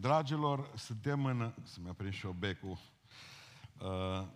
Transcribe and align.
Dragilor, 0.00 0.70
suntem 0.76 1.24
în... 1.24 1.52
Să 1.62 1.76
mi-a 1.82 1.92
prins 1.92 2.14
și 2.14 2.26
o 2.26 2.32
becul. 2.32 2.78
Uh, 3.78 4.26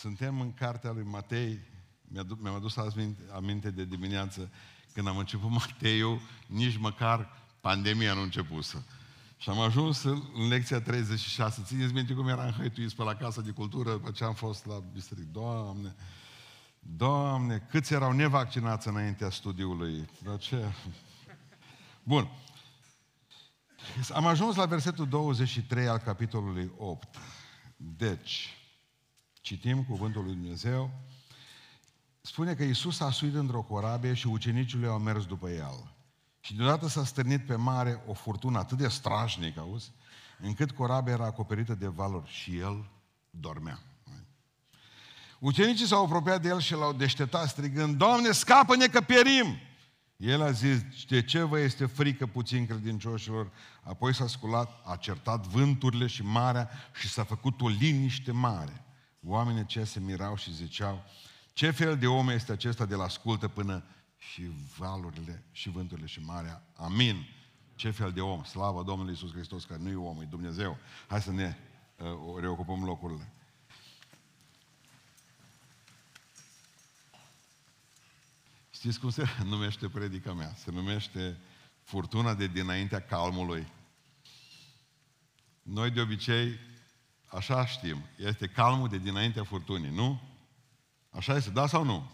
suntem 0.00 0.40
în 0.40 0.54
cartea 0.54 0.90
lui 0.90 1.04
Matei. 1.04 1.60
Mi-a, 2.08 2.26
mi-am 2.40 2.54
adus 2.54 2.76
azi 2.76 2.96
aminte 3.32 3.70
de 3.70 3.84
dimineață 3.84 4.50
când 4.92 5.06
am 5.06 5.16
început 5.16 5.50
Mateiul, 5.50 6.20
nici 6.46 6.76
măcar 6.76 7.42
pandemia 7.60 8.14
nu 8.14 8.20
începusă. 8.20 8.84
Și 9.36 9.50
am 9.50 9.60
ajuns 9.60 10.02
în 10.02 10.48
lecția 10.48 10.80
36. 10.80 11.62
Țineți 11.64 11.92
minte 11.92 12.12
cum 12.12 12.28
eram 12.28 12.50
hăituiți 12.50 12.96
pe 12.96 13.02
la 13.02 13.14
Casa 13.14 13.40
de 13.40 13.50
Cultură 13.50 13.90
după 13.90 14.10
ce 14.10 14.24
am 14.24 14.34
fost 14.34 14.66
la 14.66 14.82
biserică. 14.92 15.28
Doamne, 15.32 15.94
Doamne, 16.80 17.66
câți 17.70 17.92
erau 17.92 18.12
nevaccinați 18.12 18.88
înaintea 18.88 19.30
studiului. 19.30 20.08
Dar 20.24 20.38
ce? 20.38 20.64
Bun. 22.02 22.28
Am 24.14 24.26
ajuns 24.26 24.56
la 24.56 24.66
versetul 24.66 25.08
23 25.08 25.88
al 25.88 25.98
capitolului 25.98 26.72
8. 26.78 27.16
Deci, 27.76 28.56
citim 29.40 29.84
cuvântul 29.84 30.24
lui 30.24 30.32
Dumnezeu. 30.32 30.90
Spune 32.20 32.54
că 32.54 32.62
Iisus 32.62 33.00
a 33.00 33.10
suit 33.10 33.34
într-o 33.34 33.62
corabie 33.62 34.14
și 34.14 34.26
ucenicii 34.26 34.78
lui 34.78 34.88
au 34.88 34.98
mers 34.98 35.26
după 35.26 35.50
el. 35.50 35.92
Și 36.40 36.54
deodată 36.54 36.88
s-a 36.88 37.04
stârnit 37.04 37.46
pe 37.46 37.56
mare 37.56 38.02
o 38.06 38.12
furtună 38.12 38.58
atât 38.58 38.78
de 38.78 38.88
strașnică, 38.88 39.60
auzi, 39.60 39.92
încât 40.40 40.70
corabia 40.70 41.12
era 41.12 41.24
acoperită 41.24 41.74
de 41.74 41.86
valuri 41.86 42.30
și 42.30 42.58
el 42.58 42.90
dormea. 43.30 43.78
Ucenicii 45.38 45.86
s-au 45.86 46.04
apropiat 46.04 46.42
de 46.42 46.48
el 46.48 46.60
și 46.60 46.72
l-au 46.72 46.92
deșteptat 46.92 47.48
strigând, 47.48 47.96
Doamne, 47.96 48.30
scapă-ne 48.32 48.86
că 48.86 49.00
pierim! 49.00 49.58
El 50.18 50.42
a 50.42 50.50
zis, 50.50 51.04
de 51.08 51.22
ce 51.22 51.42
vă 51.42 51.58
este 51.58 51.86
frică 51.86 52.26
puțin 52.26 52.66
credincioșilor? 52.66 53.50
Apoi 53.82 54.14
s-a 54.14 54.26
sculat, 54.26 54.82
a 54.84 54.96
certat 54.96 55.46
vânturile 55.46 56.06
și 56.06 56.22
marea 56.22 56.70
și 56.94 57.08
s-a 57.08 57.24
făcut 57.24 57.60
o 57.60 57.68
liniște 57.68 58.32
mare. 58.32 58.84
Oamenii 59.26 59.66
ce 59.66 59.84
se 59.84 60.00
mirau 60.00 60.36
și 60.36 60.54
ziceau, 60.54 61.04
ce 61.52 61.70
fel 61.70 61.98
de 61.98 62.06
om 62.06 62.28
este 62.28 62.52
acesta 62.52 62.86
de 62.86 62.94
la 62.94 63.04
ascultă 63.04 63.48
până 63.48 63.84
și 64.16 64.42
valurile 64.78 65.44
și 65.52 65.70
vânturile 65.70 66.06
și 66.06 66.20
marea? 66.20 66.62
Amin. 66.76 67.26
Ce 67.74 67.90
fel 67.90 68.12
de 68.12 68.20
om? 68.20 68.44
Slavă 68.44 68.82
Domnului 68.82 69.12
Iisus 69.12 69.32
Hristos, 69.32 69.64
că 69.64 69.76
nu 69.76 69.88
e 69.88 69.94
om, 69.94 70.20
e 70.20 70.24
Dumnezeu. 70.24 70.76
Hai 71.08 71.22
să 71.22 71.32
ne 71.32 71.56
uh, 71.96 72.40
reocupăm 72.40 72.84
locurile. 72.84 73.32
Știți 78.78 79.00
cum 79.00 79.10
se 79.10 79.24
numește 79.44 79.88
predica 79.88 80.32
mea? 80.32 80.54
Se 80.54 80.70
numește 80.70 81.38
Furtuna 81.82 82.34
de 82.34 82.46
dinaintea 82.46 83.00
calmului. 83.00 83.72
Noi 85.62 85.90
de 85.90 86.00
obicei, 86.00 86.58
așa 87.26 87.66
știm, 87.66 87.96
este 88.16 88.46
calmul 88.46 88.88
de 88.88 88.98
dinaintea 88.98 89.44
furtunii, 89.44 89.90
nu? 89.90 90.20
Așa 91.10 91.36
este, 91.36 91.50
da 91.50 91.66
sau 91.66 91.84
nu? 91.84 92.10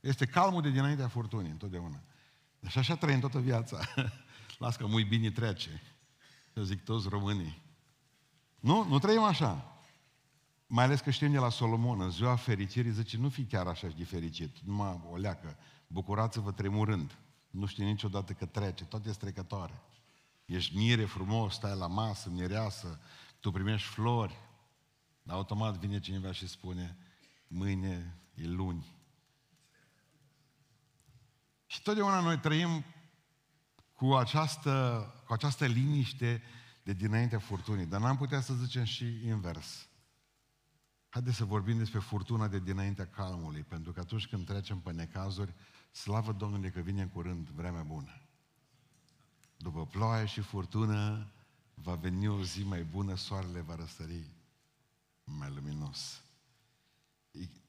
Este 0.00 0.26
calmul 0.26 0.62
de 0.62 0.70
dinaintea 0.70 1.08
furtunii, 1.08 1.50
întotdeauna. 1.50 2.02
Deci 2.60 2.76
așa 2.76 2.96
trăim 2.96 3.20
toată 3.20 3.38
viața. 3.38 3.78
Las 4.58 4.76
că 4.76 4.86
mui 4.86 5.04
bine 5.04 5.30
trece. 5.30 5.82
Eu 6.52 6.62
zic 6.62 6.84
toți 6.84 7.08
românii. 7.08 7.62
Nu? 8.60 8.84
Nu 8.88 8.98
trăim 8.98 9.22
așa. 9.22 9.76
Mai 10.66 10.84
ales 10.84 11.00
că 11.00 11.10
știm 11.10 11.32
de 11.32 11.38
la 11.38 11.48
Solomon, 11.48 12.00
în 12.00 12.10
ziua 12.10 12.36
fericirii, 12.36 12.92
zice, 12.92 13.16
nu 13.16 13.28
fi 13.28 13.44
chiar 13.44 13.66
așa 13.66 13.86
de 13.96 14.04
fericit, 14.04 14.56
numai 14.64 15.00
o 15.10 15.16
leacă. 15.16 15.56
Bucurați-vă 15.92 16.52
tremurând. 16.52 17.18
Nu 17.50 17.66
știi 17.66 17.84
niciodată 17.84 18.32
că 18.32 18.46
trece, 18.46 18.84
tot 18.84 19.06
este 19.06 19.24
trecătoare. 19.24 19.82
Ești 20.44 20.76
mire 20.76 21.04
frumos, 21.04 21.54
stai 21.54 21.76
la 21.76 21.86
masă, 21.86 22.30
mireasă, 22.30 23.00
tu 23.40 23.50
primești 23.50 23.88
flori, 23.88 24.36
dar 25.22 25.36
automat 25.36 25.76
vine 25.76 26.00
cineva 26.00 26.32
și 26.32 26.46
spune, 26.46 26.96
mâine 27.46 28.18
e 28.34 28.46
luni. 28.46 28.86
Și 31.66 31.82
totdeauna 31.82 32.20
noi 32.20 32.38
trăim 32.38 32.84
cu 33.92 34.14
această, 34.14 35.06
cu 35.26 35.32
această 35.32 35.66
liniște 35.66 36.42
de 36.82 36.92
dinaintea 36.92 37.38
furtunii, 37.38 37.86
dar 37.86 38.00
n-am 38.00 38.16
putea 38.16 38.40
să 38.40 38.54
zicem 38.54 38.84
și 38.84 39.26
invers. 39.26 39.88
Haideți 41.08 41.36
să 41.36 41.44
vorbim 41.44 41.78
despre 41.78 41.98
furtuna 41.98 42.48
de 42.48 42.58
dinaintea 42.58 43.06
calmului, 43.06 43.62
pentru 43.62 43.92
că 43.92 44.00
atunci 44.00 44.28
când 44.28 44.46
trecem 44.46 44.80
pe 44.80 44.92
necazuri, 44.92 45.54
Slavă 45.92 46.32
Domnului 46.32 46.70
că 46.70 46.80
vine 46.80 47.02
în 47.02 47.08
curând 47.08 47.48
vremea 47.48 47.82
bună. 47.82 48.20
După 49.56 49.86
ploaie 49.86 50.26
și 50.26 50.40
furtună 50.40 51.32
va 51.74 51.94
veni 51.94 52.28
o 52.28 52.42
zi 52.42 52.62
mai 52.62 52.84
bună, 52.84 53.14
soarele 53.14 53.60
va 53.60 53.74
răsări 53.74 54.26
mai 55.24 55.50
luminos. 55.50 56.22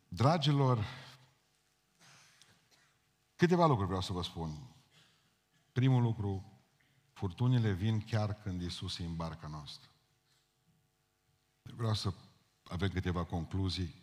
Dragilor, 0.07 0.85
câteva 3.35 3.66
lucruri 3.66 3.88
vreau 3.88 4.01
să 4.01 4.13
vă 4.13 4.23
spun. 4.23 4.73
Primul 5.72 6.01
lucru, 6.01 6.62
furtunile 7.13 7.72
vin 7.72 8.01
chiar 8.01 8.33
când 8.33 8.62
Isus 8.62 9.00
e 9.00 9.06
în 9.06 9.16
barca 9.16 9.47
noastră. 9.47 9.89
Vreau 11.62 11.94
să 11.94 12.13
avem 12.63 12.89
câteva 12.89 13.23
concluzii. 13.23 14.03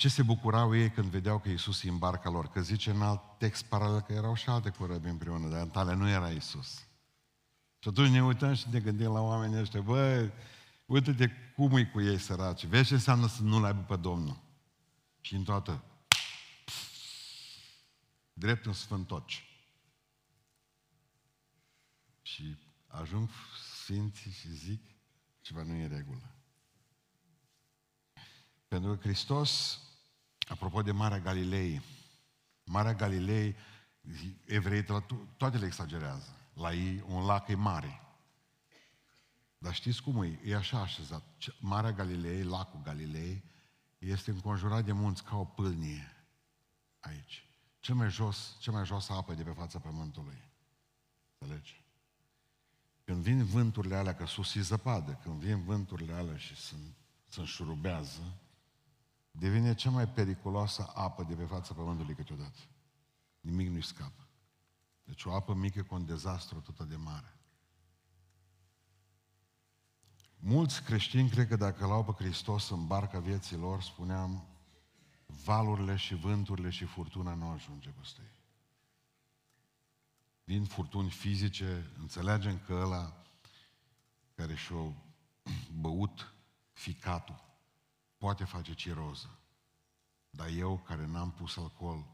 Ce 0.00 0.08
se 0.08 0.22
bucurau 0.22 0.76
ei 0.76 0.90
când 0.90 1.10
vedeau 1.10 1.38
că 1.38 1.48
Iisus 1.48 1.82
e 1.82 1.88
în 1.88 1.98
barca 1.98 2.30
lor? 2.30 2.48
Că 2.48 2.60
zice 2.60 2.90
în 2.90 3.02
alt 3.02 3.20
text 3.38 3.64
paralel 3.64 4.00
că 4.00 4.12
erau 4.12 4.34
și 4.34 4.48
alte 4.48 4.70
corăbi 4.70 5.08
împreună, 5.08 5.48
dar 5.48 5.60
în 5.60 5.70
tale 5.70 5.94
nu 5.94 6.08
era 6.08 6.30
Iisus. 6.30 6.86
Și 7.78 7.88
atunci 7.88 8.10
ne 8.10 8.24
uităm 8.24 8.54
și 8.54 8.68
ne 8.70 8.80
gândim 8.80 9.12
la 9.12 9.20
oamenii 9.20 9.60
ăștia, 9.60 9.80
băi, 9.80 10.32
uite-te 10.86 11.28
cum 11.56 11.76
e 11.76 11.84
cu 11.84 12.00
ei 12.00 12.18
săraci. 12.18 12.66
Vezi 12.66 12.88
ce 12.88 12.94
înseamnă 12.94 13.26
să 13.26 13.42
nu-L 13.42 13.64
aibă 13.64 13.80
pe 13.80 13.96
Domnul. 13.96 14.40
Și 15.20 15.34
în 15.34 15.44
toată, 15.44 15.84
drept 18.32 18.66
în 18.66 18.72
sfântoci. 18.72 19.44
Și 22.22 22.56
ajung 22.86 23.28
sfinții 23.82 24.30
și 24.30 24.54
zic, 24.54 24.82
ceva 25.40 25.62
nu 25.62 25.74
e 25.74 25.82
în 25.82 25.96
regulă. 25.96 26.34
Pentru 28.68 28.96
că 28.96 29.02
Hristos 29.02 29.80
Apropo 30.50 30.82
de 30.82 30.92
Marea 30.92 31.18
Galilei, 31.18 31.82
Marea 32.64 32.94
Galilei, 32.94 33.56
evreii 34.46 34.84
toate 35.36 35.58
le 35.58 35.66
exagerează. 35.66 36.36
La 36.54 36.72
ei 36.72 37.04
un 37.06 37.24
lac 37.24 37.48
e 37.48 37.54
mare. 37.54 38.00
Dar 39.58 39.74
știți 39.74 40.02
cum 40.02 40.22
e? 40.22 40.40
E 40.44 40.56
așa 40.56 40.80
așezat. 40.80 41.22
Marea 41.60 41.92
Galilei, 41.92 42.42
lacul 42.42 42.80
Galilei, 42.82 43.44
este 43.98 44.30
înconjurat 44.30 44.84
de 44.84 44.92
munți 44.92 45.24
ca 45.24 45.36
o 45.36 45.44
pâlnie 45.44 46.26
aici. 47.00 47.44
Cel 47.80 47.94
mai 47.94 48.10
jos, 48.10 48.56
cea 48.60 48.72
mai 48.72 48.84
jos 48.84 49.08
apă 49.08 49.34
de 49.34 49.42
pe 49.42 49.50
fața 49.50 49.78
pământului. 49.78 50.42
Înțelegi? 51.38 51.84
Când 53.04 53.22
vin 53.22 53.44
vânturile 53.44 53.94
alea, 53.94 54.14
că 54.14 54.26
sus 54.26 54.54
e 54.54 54.60
zăpadă, 54.60 55.12
când 55.22 55.40
vin 55.40 55.64
vânturile 55.64 56.12
alea 56.12 56.36
și 56.36 56.56
sunt, 56.56 56.94
sunt 57.28 57.46
șurubează, 57.46 58.40
devine 59.30 59.74
cea 59.74 59.90
mai 59.90 60.08
periculoasă 60.08 60.90
apă 60.94 61.22
de 61.22 61.34
pe 61.34 61.44
fața 61.44 61.74
pământului 61.74 62.14
câteodată. 62.14 62.58
Nimic 63.40 63.68
nu-i 63.68 63.82
scapă. 63.82 64.28
Deci 65.04 65.24
o 65.24 65.34
apă 65.34 65.54
mică 65.54 65.82
cu 65.82 65.94
un 65.94 66.06
dezastru 66.06 66.60
tot 66.60 66.88
de 66.88 66.96
mare. 66.96 67.34
Mulți 70.38 70.82
creștini 70.82 71.28
cred 71.28 71.48
că 71.48 71.56
dacă 71.56 71.86
l-au 71.86 72.04
pe 72.04 72.24
Hristos 72.24 72.70
în 72.70 72.86
barca 72.86 73.18
vieții 73.18 73.56
lor, 73.56 73.82
spuneam, 73.82 74.44
valurile 75.26 75.96
și 75.96 76.14
vânturile 76.14 76.70
și 76.70 76.84
furtuna 76.84 77.34
nu 77.34 77.48
ajunge 77.48 77.90
peste 77.90 78.20
ei. 78.22 78.38
Din 80.44 80.64
furtuni 80.64 81.10
fizice, 81.10 81.90
înțelegem 81.98 82.58
că 82.58 82.72
ăla 82.72 83.22
care 84.34 84.54
și-o 84.54 84.92
băut 85.80 86.34
ficatul, 86.72 87.49
poate 88.20 88.44
face 88.44 88.74
ciroză. 88.74 89.38
Dar 90.30 90.48
eu, 90.48 90.78
care 90.78 91.06
n-am 91.06 91.32
pus 91.32 91.56
alcool 91.56 92.04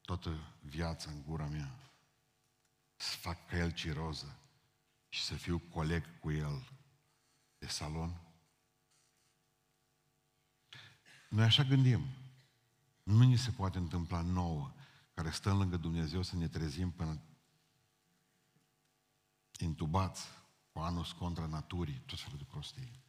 toată 0.00 0.54
viața 0.60 1.10
în 1.10 1.22
gura 1.22 1.46
mea, 1.46 1.78
să 2.96 3.16
fac 3.16 3.46
ca 3.46 3.56
el 3.56 3.72
ciroză 3.72 4.38
și 5.08 5.22
să 5.22 5.34
fiu 5.34 5.58
coleg 5.58 6.18
cu 6.20 6.30
el 6.30 6.68
de 7.58 7.66
salon? 7.66 8.20
Noi 11.28 11.44
așa 11.44 11.62
gândim. 11.62 12.06
Nu 13.02 13.22
ni 13.22 13.36
se 13.36 13.50
poate 13.50 13.78
întâmpla 13.78 14.20
nouă, 14.20 14.72
care 15.14 15.30
stăm 15.30 15.58
lângă 15.58 15.76
Dumnezeu, 15.76 16.22
să 16.22 16.36
ne 16.36 16.48
trezim 16.48 16.90
până 16.90 17.20
intubați 19.58 20.26
cu 20.72 20.78
anus 20.78 21.12
contra 21.12 21.46
naturii, 21.46 22.02
tot 22.06 22.20
felul 22.20 22.38
de 22.38 22.44
prostii. 22.44 23.03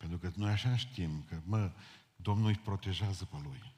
Pentru 0.00 0.18
că 0.18 0.30
noi 0.34 0.50
așa 0.50 0.76
știm 0.76 1.22
că, 1.28 1.40
mă, 1.44 1.72
Domnul 2.16 2.48
îi 2.48 2.56
protejează 2.56 3.24
pe 3.24 3.36
lui. 3.42 3.74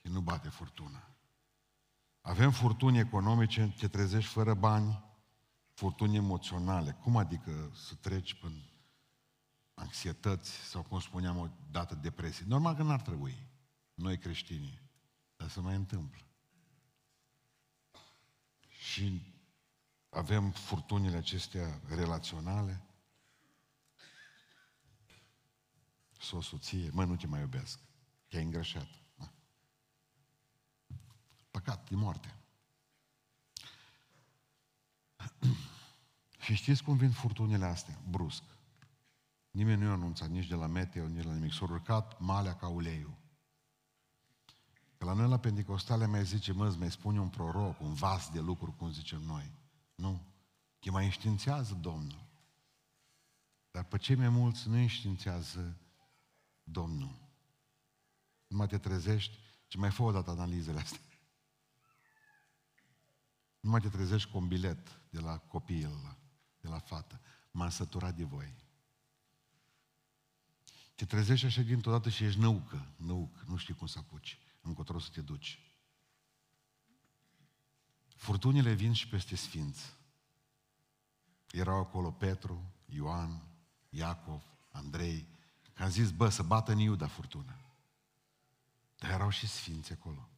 Și 0.00 0.08
nu 0.08 0.20
bate 0.20 0.48
furtuna. 0.48 1.08
Avem 2.20 2.50
furtuni 2.50 2.98
economice, 2.98 3.74
te 3.78 3.88
trezești 3.88 4.30
fără 4.30 4.54
bani, 4.54 5.04
furtuni 5.72 6.16
emoționale. 6.16 6.92
Cum 6.92 7.16
adică 7.16 7.70
să 7.74 7.94
treci 7.94 8.34
prin 8.34 8.70
anxietăți 9.74 10.50
sau, 10.50 10.82
cum 10.82 11.00
spuneam 11.00 11.38
o 11.38 11.48
dată, 11.70 11.94
depresie? 11.94 12.44
Normal 12.48 12.74
că 12.74 12.82
n-ar 12.82 13.00
trebui. 13.00 13.46
Noi 13.94 14.18
creștini. 14.18 14.80
Dar 15.36 15.48
se 15.48 15.60
mai 15.60 15.74
întâmplă. 15.74 16.26
Și 18.68 19.34
avem 20.08 20.50
furtunile 20.50 21.16
acestea 21.16 21.80
relaționale. 21.88 22.82
Să 26.24 26.36
o 26.36 26.40
soție, 26.40 26.90
mă, 26.92 27.04
nu 27.04 27.16
te 27.16 27.26
mai 27.26 27.40
iubesc. 27.40 27.80
Te-ai 28.28 28.42
îngreșat. 28.44 28.88
Da. 29.16 29.32
Păcat, 31.50 31.88
de 31.88 31.96
moarte. 31.96 32.34
Și 36.44 36.54
știți 36.54 36.82
cum 36.82 36.96
vin 36.96 37.10
furtunile 37.10 37.64
astea? 37.64 37.98
Brusc. 38.08 38.42
Nimeni 39.50 39.80
nu 39.80 39.86
i-a 39.86 39.92
anunțat 39.92 40.28
nici 40.28 40.46
de 40.46 40.54
la 40.54 40.66
meteo, 40.66 41.06
nici 41.06 41.22
de 41.22 41.28
la 41.28 41.34
nimic. 41.34 41.52
S-a 41.52 41.64
urcat 41.64 42.20
malea 42.20 42.56
ca 42.56 42.68
uleiul. 42.68 43.16
Că 44.96 45.04
la 45.04 45.12
noi 45.12 45.28
la 45.28 45.38
Pentecostale 45.38 46.06
mai 46.06 46.24
zice, 46.24 46.52
mă, 46.52 46.74
mai 46.78 46.90
spune 46.90 47.20
un 47.20 47.28
proroc, 47.28 47.80
un 47.80 47.94
vas 47.94 48.30
de 48.30 48.40
lucruri, 48.40 48.76
cum 48.76 48.92
zicem 48.92 49.20
noi. 49.20 49.52
Nu. 49.94 50.22
Că 50.78 50.90
mai 50.90 51.04
înștiințează 51.04 51.74
Domnul. 51.74 52.26
Dar 53.70 53.84
pe 53.84 53.98
cei 53.98 54.16
mai 54.16 54.28
mulți 54.28 54.68
nu 54.68 54.74
înștiințează 54.74 55.78
Domnul. 56.64 57.22
Nu 58.46 58.56
mai 58.56 58.66
te 58.66 58.78
trezești, 58.78 59.38
ci 59.68 59.76
mai 59.76 59.90
fă 59.90 60.02
o 60.02 60.12
dată 60.12 60.30
analizele 60.30 60.78
astea. 60.78 61.00
Nu 63.60 63.70
mai 63.70 63.80
te 63.80 63.88
trezești 63.88 64.30
cu 64.30 64.38
un 64.38 64.48
bilet 64.48 65.00
de 65.10 65.20
la 65.20 65.38
copil, 65.38 66.18
de 66.60 66.68
la 66.68 66.78
fată. 66.78 67.20
M-am 67.50 67.70
săturat 67.70 68.14
de 68.16 68.24
voi. 68.24 68.62
Te 70.94 71.04
trezești 71.06 71.46
așa 71.46 71.62
dintr-o 71.62 71.90
dată 71.90 72.08
și 72.08 72.24
ești 72.24 72.40
năucă, 72.40 72.94
năuc, 72.96 73.42
nu 73.46 73.56
știi 73.56 73.74
cum 73.74 73.86
să 73.86 73.98
apuci, 73.98 74.38
încotro 74.60 74.98
să 74.98 75.10
te 75.10 75.20
duci. 75.20 75.58
Furtunile 78.16 78.72
vin 78.72 78.92
și 78.92 79.08
peste 79.08 79.36
sfinți. 79.36 79.96
Erau 81.50 81.78
acolo 81.78 82.10
Petru, 82.12 82.72
Ioan, 82.86 83.42
Iacov, 83.88 84.42
Andrei, 84.70 85.33
că 85.74 85.82
am 85.82 85.88
zis, 85.88 86.10
bă, 86.10 86.28
să 86.28 86.42
bată 86.42 86.72
în 86.72 86.78
Iuda 86.78 87.06
furtuna. 87.06 87.58
Dar 88.98 89.10
erau 89.10 89.30
și 89.30 89.46
sfinți 89.46 89.92
acolo. 89.92 90.28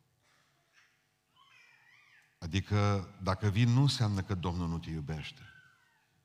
Adică, 2.38 3.08
dacă 3.22 3.48
vin, 3.48 3.68
nu 3.68 3.80
înseamnă 3.80 4.22
că 4.22 4.34
Domnul 4.34 4.68
nu 4.68 4.78
te 4.78 4.90
iubește. 4.90 5.40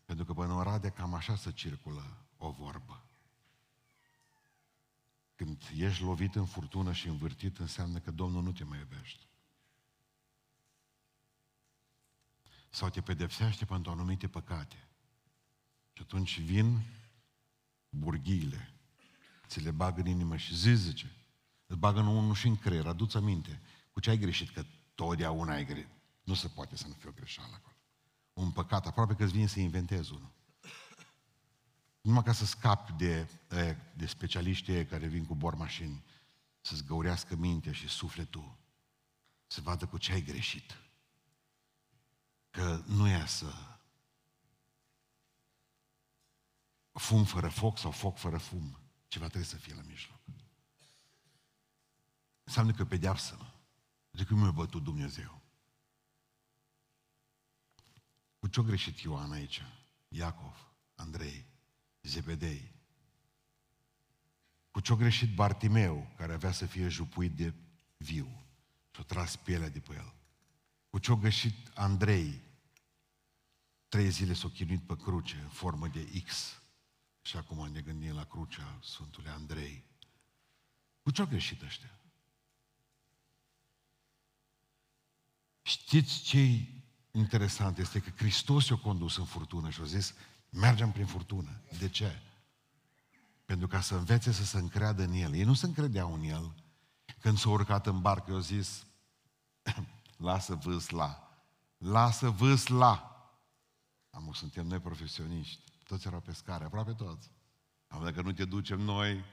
Pentru 0.06 0.26
că 0.26 0.34
până 0.34 0.52
în 0.52 0.60
Oradea 0.60 0.90
cam 0.90 1.14
așa 1.14 1.36
se 1.36 1.52
circulă 1.52 2.18
o 2.38 2.52
vorbă. 2.52 3.06
Când 5.36 5.72
ești 5.76 6.04
lovit 6.04 6.36
în 6.36 6.46
furtună 6.46 6.94
și 6.94 7.08
învârtit, 7.08 7.58
înseamnă 7.58 8.00
că 8.00 8.12
Domnul 8.12 8.44
nu 8.44 8.52
te 8.52 8.64
mai 8.64 8.80
iubește. 8.80 9.26
Sau 12.70 12.90
te 12.90 13.02
pedepsește 13.02 13.66
pentru 13.66 13.92
anumite 13.92 14.28
păcate. 14.28 14.88
Și 15.94 16.02
atunci 16.02 16.40
vin 16.40 16.82
burghiile, 17.90 18.71
ți 19.52 19.60
le 19.60 19.72
bagă 19.72 20.00
în 20.00 20.08
inimă 20.08 20.38
și 20.38 20.56
zi, 20.56 20.76
zice, 20.76 21.12
îți 21.66 21.80
bagă 21.80 22.00
în 22.00 22.08
unul 22.08 22.36
și 22.36 22.48
în 22.48 22.58
creier, 22.58 22.88
aduți 22.88 23.18
aminte 23.18 23.62
cu 23.92 24.00
ce 24.00 24.10
ai 24.10 24.18
greșit, 24.18 24.50
că 24.50 24.66
totdeauna 24.96 25.54
ai 25.54 25.66
greșit. 25.66 25.90
Nu 26.24 26.34
se 26.34 26.48
poate 26.48 26.76
să 26.76 26.88
nu 26.88 26.94
fie 26.94 27.10
o 27.10 27.12
greșeală 27.12 27.54
acolo. 27.54 27.76
Un 28.34 28.52
păcat, 28.52 28.88
aproape 28.88 29.14
că 29.14 29.24
îți 29.24 29.32
vine 29.32 29.46
să 29.46 29.60
inventezi 29.60 30.14
unul. 30.14 30.32
Numai 32.02 32.24
ca 32.24 32.34
să 32.34 32.46
scapi 32.46 32.92
de, 32.92 33.28
de 33.94 34.06
specialiștii 34.06 34.86
care 34.86 35.08
vin 35.08 35.26
cu 35.26 35.36
bor 35.36 35.56
mașini, 35.56 36.04
să-ți 36.62 36.86
găurească 36.86 37.36
mintea 37.36 37.72
și 37.72 37.88
sufletul, 37.88 38.58
să 39.48 39.62
vadă 39.62 39.86
cu 39.86 39.98
ce 39.98 40.12
ai 40.12 40.22
greșit. 40.22 40.78
Că 42.50 42.84
nu 42.86 43.08
e 43.08 43.26
să 43.26 43.54
fum 46.92 47.24
fără 47.24 47.50
foc 47.50 47.78
sau 47.78 47.92
foc 47.92 48.18
fără 48.18 48.38
fum. 48.38 48.81
Ceva 49.12 49.26
trebuie 49.26 49.50
să 49.50 49.56
fie 49.56 49.74
la 49.74 49.82
mijloc. 49.82 50.20
Înseamnă 52.44 52.72
că 52.72 52.86
pedeapsă. 52.86 53.54
De 54.12 54.24
cum 54.24 54.40
mi-a 54.40 54.52
bătut 54.52 54.84
Dumnezeu? 54.84 55.42
Cu 58.40 58.48
ce-a 58.48 58.64
greșit 58.64 59.00
Ioan 59.00 59.32
aici? 59.32 59.62
Iacov, 60.08 60.72
Andrei, 60.96 61.46
Zebedei. 62.02 62.72
Cu 64.72 64.80
ce-a 64.80 64.96
greșit 64.96 65.36
Bartimeu, 65.36 66.12
care 66.18 66.34
avea 66.34 66.52
să 66.52 66.66
fie 66.66 66.88
jupuit 66.88 67.36
de 67.36 67.54
viu 67.98 68.46
și-a 68.92 69.04
tras 69.04 69.36
pielea 69.36 69.70
de 69.70 69.80
pe 69.80 69.94
el. 69.94 70.14
Cu 70.90 71.00
ce-a 71.00 71.16
greșit 71.16 71.68
Andrei, 71.74 72.42
trei 73.88 74.10
zile 74.10 74.34
s-a 74.34 74.50
chinuit 74.50 74.82
pe 74.82 74.96
cruce 74.96 75.36
în 75.36 75.50
formă 75.50 75.88
de 75.88 76.22
X. 76.26 76.61
Și 77.22 77.38
acum 77.38 77.72
ne 77.72 77.82
gândim 77.82 78.16
la 78.16 78.26
crucea 78.26 78.80
Sfântului 78.84 79.30
Andrei. 79.30 79.86
Cu 81.02 81.12
ce-au 81.12 81.28
greșit 81.28 81.62
ăștia? 81.62 82.00
Știți 85.62 86.22
ce 86.22 86.68
interesant 87.12 87.78
este 87.78 88.00
că 88.00 88.10
Hristos 88.10 88.68
i-a 88.68 88.78
condus 88.78 89.18
în 89.18 89.26
furtună 89.26 89.70
și 89.70 89.82
a 89.82 89.86
zis, 89.86 90.14
mergem 90.50 90.92
prin 90.92 91.06
furtună. 91.06 91.62
De 91.80 91.90
ce? 91.90 92.22
Pentru 93.46 93.68
ca 93.68 93.82
să 93.82 93.96
învețe 93.96 94.32
să 94.32 94.44
se 94.44 94.58
încreadă 94.58 95.04
în 95.04 95.14
El. 95.14 95.34
Ei 95.34 95.44
nu 95.44 95.54
se 95.54 95.66
încredeau 95.66 96.14
în 96.14 96.24
El. 96.24 96.56
Când 97.20 97.38
s-au 97.38 97.52
urcat 97.52 97.88
în 97.88 98.02
barcă, 98.02 98.32
i-au 98.32 98.40
zis, 98.40 98.86
lasă 100.18 100.56
vâs 100.56 100.90
la. 100.90 101.30
Lasă 101.78 102.30
vâs 102.30 102.68
la. 102.68 103.12
Am 104.10 104.32
suntem 104.34 104.68
noi 104.68 104.80
profesioniști. 104.80 105.71
Toți 105.92 106.08
erau 106.08 106.20
pescari, 106.20 106.64
aproape 106.64 106.94
toți. 106.94 107.32
Am 107.88 108.04
dacă 108.04 108.22
nu 108.22 108.32
te 108.32 108.46
ducem 108.46 108.80
noi, 108.80 109.24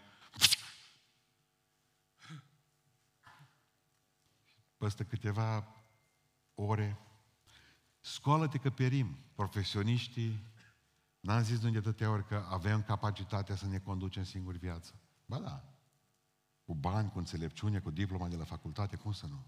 peste 4.76 5.04
câteva 5.04 5.74
ore, 6.54 6.98
scoală-te 8.00 8.58
că 8.58 8.70
perim. 8.70 9.18
Profesioniștii, 9.34 10.46
n-am 11.20 11.42
zis 11.42 11.60
nu 11.60 11.70
de 11.70 11.78
atâtea 11.78 12.10
ori 12.10 12.26
că 12.26 12.46
avem 12.48 12.82
capacitatea 12.82 13.56
să 13.56 13.66
ne 13.66 13.78
conducem 13.78 14.24
singuri 14.24 14.58
viața. 14.58 14.92
Ba 15.26 15.38
da. 15.38 15.64
Cu 16.64 16.74
bani, 16.74 17.10
cu 17.10 17.18
înțelepciune, 17.18 17.80
cu 17.80 17.90
diploma 17.90 18.28
de 18.28 18.36
la 18.36 18.44
facultate, 18.44 18.96
cum 18.96 19.12
să 19.12 19.26
nu? 19.26 19.46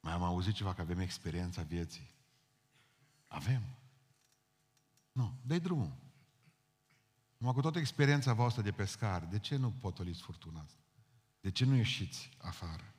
Mai 0.00 0.12
am 0.12 0.22
auzit 0.22 0.54
ceva 0.54 0.74
că 0.74 0.80
avem 0.80 0.98
experiența 0.98 1.62
vieții. 1.62 2.10
Avem. 3.26 3.62
Nu, 5.12 5.40
dai 5.42 5.60
drumul. 5.60 6.06
Numai 7.38 7.54
cu 7.54 7.60
toată 7.60 7.78
experiența 7.78 8.32
voastră 8.32 8.62
de 8.62 8.72
pescar, 8.72 9.24
de 9.24 9.38
ce 9.38 9.56
nu 9.56 9.70
potoliți 9.70 10.22
furtuna 10.22 10.60
asta? 10.60 10.80
De 11.40 11.50
ce 11.50 11.64
nu 11.64 11.74
ieșiți 11.74 12.30
afară? 12.38 12.94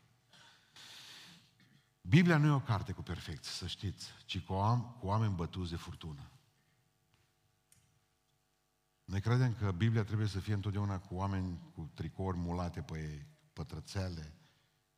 Biblia 2.02 2.38
nu 2.38 2.48
e 2.48 2.52
o 2.52 2.60
carte 2.60 2.92
cu 2.92 3.02
perfecție, 3.02 3.52
să 3.52 3.68
știți, 3.68 4.12
ci 4.26 4.40
cu, 4.40 4.54
am, 4.54 4.96
cu 5.00 5.08
oameni 5.08 5.36
bătuți 5.36 5.70
de 5.70 5.76
furtună. 5.76 6.32
Noi 9.04 9.22
credem 9.22 9.54
că 9.54 9.72
Biblia 9.72 10.04
trebuie 10.04 10.28
să 10.28 10.40
fie 10.40 10.54
întotdeauna 10.54 11.00
cu 11.00 11.16
oameni 11.16 11.72
cu 11.74 11.90
tricouri 11.94 12.38
mulate 12.38 12.82
pe 12.82 13.00
ei, 13.00 13.26
pătrățele, 13.54 14.34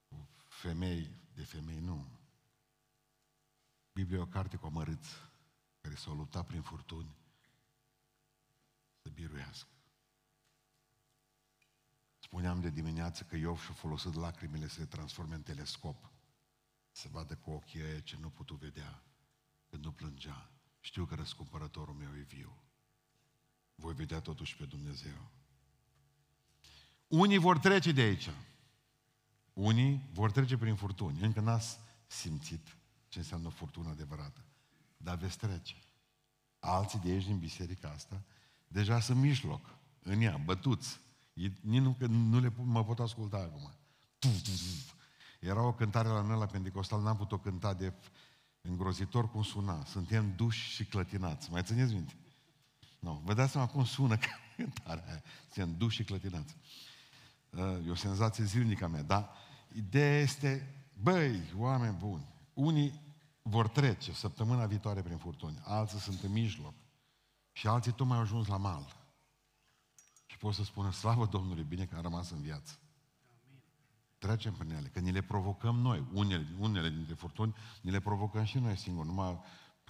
cu 0.07 0.27
femei 0.47 1.21
de 1.33 1.43
femei, 1.43 1.79
nu. 1.79 2.07
Biblia 3.93 4.17
e 4.17 4.21
o 4.21 4.25
carte 4.25 4.57
cu 4.57 4.65
amărâți, 4.65 5.09
care 5.81 5.95
s-au 5.95 6.15
luptat 6.15 6.45
prin 6.45 6.61
furtuni 6.61 7.15
să 9.01 9.09
biruiască. 9.09 9.69
Spuneam 12.19 12.61
de 12.61 12.69
dimineață 12.69 13.23
că 13.23 13.35
Iov 13.35 13.61
și-a 13.61 13.73
folosit 13.73 14.13
lacrimile 14.13 14.67
să 14.67 14.79
le 14.79 14.85
transforme 14.85 15.35
în 15.35 15.41
telescop. 15.41 16.09
Să 16.91 17.07
vadă 17.11 17.35
cu 17.35 17.51
ochii 17.51 17.81
aia 17.81 17.99
ce 17.99 18.17
nu 18.17 18.29
putu 18.29 18.55
vedea 18.55 19.03
când 19.69 19.83
nu 19.83 19.91
plângea. 19.91 20.51
Știu 20.79 21.05
că 21.05 21.15
răscumpărătorul 21.15 21.93
meu 21.93 22.17
e 22.17 22.21
viu. 22.21 22.63
Voi 23.75 23.93
vedea 23.93 24.19
totuși 24.19 24.55
pe 24.55 24.65
Dumnezeu. 24.65 25.31
Unii 27.07 27.37
vor 27.37 27.59
trece 27.59 27.91
de 27.91 28.01
aici. 28.01 28.29
Unii 29.53 30.09
vor 30.13 30.31
trece 30.31 30.57
prin 30.57 30.75
furtuni. 30.75 31.21
Încă 31.21 31.39
n-ați 31.39 31.77
simțit 32.07 32.77
ce 33.07 33.19
înseamnă 33.19 33.47
o 33.47 33.51
furtună 33.51 33.89
adevărată. 33.89 34.45
Dar 34.97 35.17
veți 35.17 35.37
trece. 35.37 35.75
Alții 36.59 36.99
de 36.99 37.09
aici 37.09 37.25
din 37.25 37.39
biserica 37.39 37.89
asta 37.89 38.23
deja 38.71 38.99
sunt 38.99 39.19
mijloc, 39.19 39.75
în 40.03 40.21
ea, 40.21 40.41
bătuți. 40.45 40.99
Nici 41.33 41.81
nu, 41.81 41.97
nu 42.07 42.39
le 42.39 42.53
mă 42.55 42.83
pot 42.83 42.99
asculta 42.99 43.37
acum. 43.37 43.71
Era 45.39 45.61
o 45.61 45.73
cântare 45.73 46.07
la 46.07 46.21
noi 46.21 46.39
la 46.39 46.45
Pentecostal, 46.45 47.01
n-am 47.01 47.17
putut 47.17 47.41
cânta 47.41 47.73
de 47.73 47.93
Îngrozitor 48.61 49.31
cum 49.31 49.43
suna. 49.43 49.85
Suntem 49.85 50.33
duși 50.35 50.69
și 50.69 50.85
clătinați. 50.85 51.51
Mai 51.51 51.63
țineți 51.63 51.93
minte? 51.93 52.13
Nu. 52.99 53.21
Vă 53.25 53.33
dați 53.33 53.51
seama 53.51 53.67
cum 53.67 53.85
sună 53.85 54.17
cântarea 54.55 55.03
aia. 55.07 55.23
Suntem 55.51 55.77
duși 55.77 55.95
și 55.95 56.03
clătinați. 56.03 56.55
Uh, 57.49 57.87
e 57.87 57.89
o 57.89 57.95
senzație 57.95 58.43
zilnică 58.43 58.83
a 58.83 58.87
mea, 58.87 59.03
dar 59.03 59.29
ideea 59.73 60.19
este, 60.19 60.75
băi, 61.01 61.41
oameni 61.55 61.95
buni, 61.99 62.25
unii 62.53 63.01
vor 63.41 63.67
trece 63.67 64.13
săptămâna 64.13 64.65
viitoare 64.65 65.01
prin 65.01 65.17
furtuni, 65.17 65.61
alții 65.63 65.99
sunt 65.99 66.23
în 66.23 66.31
mijloc 66.31 66.73
și 67.51 67.67
alții 67.67 67.91
tot 67.91 68.07
mai 68.07 68.17
au 68.17 68.23
ajuns 68.23 68.47
la 68.47 68.57
mal. 68.57 68.95
Și 70.25 70.37
pot 70.37 70.53
să 70.53 70.63
spună, 70.63 70.91
slavă 70.91 71.25
Domnului, 71.25 71.63
bine 71.63 71.85
că 71.85 71.95
a 71.95 72.01
rămas 72.01 72.29
în 72.29 72.41
viață. 72.41 72.79
Trecem 74.17 74.53
prin 74.53 74.71
ele, 74.71 74.87
că 74.87 74.99
ni 74.99 75.11
le 75.11 75.21
provocăm 75.21 75.75
noi. 75.75 76.07
Unele, 76.13 76.55
unele 76.59 76.89
dintre 76.89 77.13
furtuni 77.13 77.55
ni 77.81 77.91
le 77.91 77.99
provocăm 77.99 78.43
și 78.43 78.57
noi 78.57 78.77
singuri. 78.77 79.07
Numai 79.07 79.39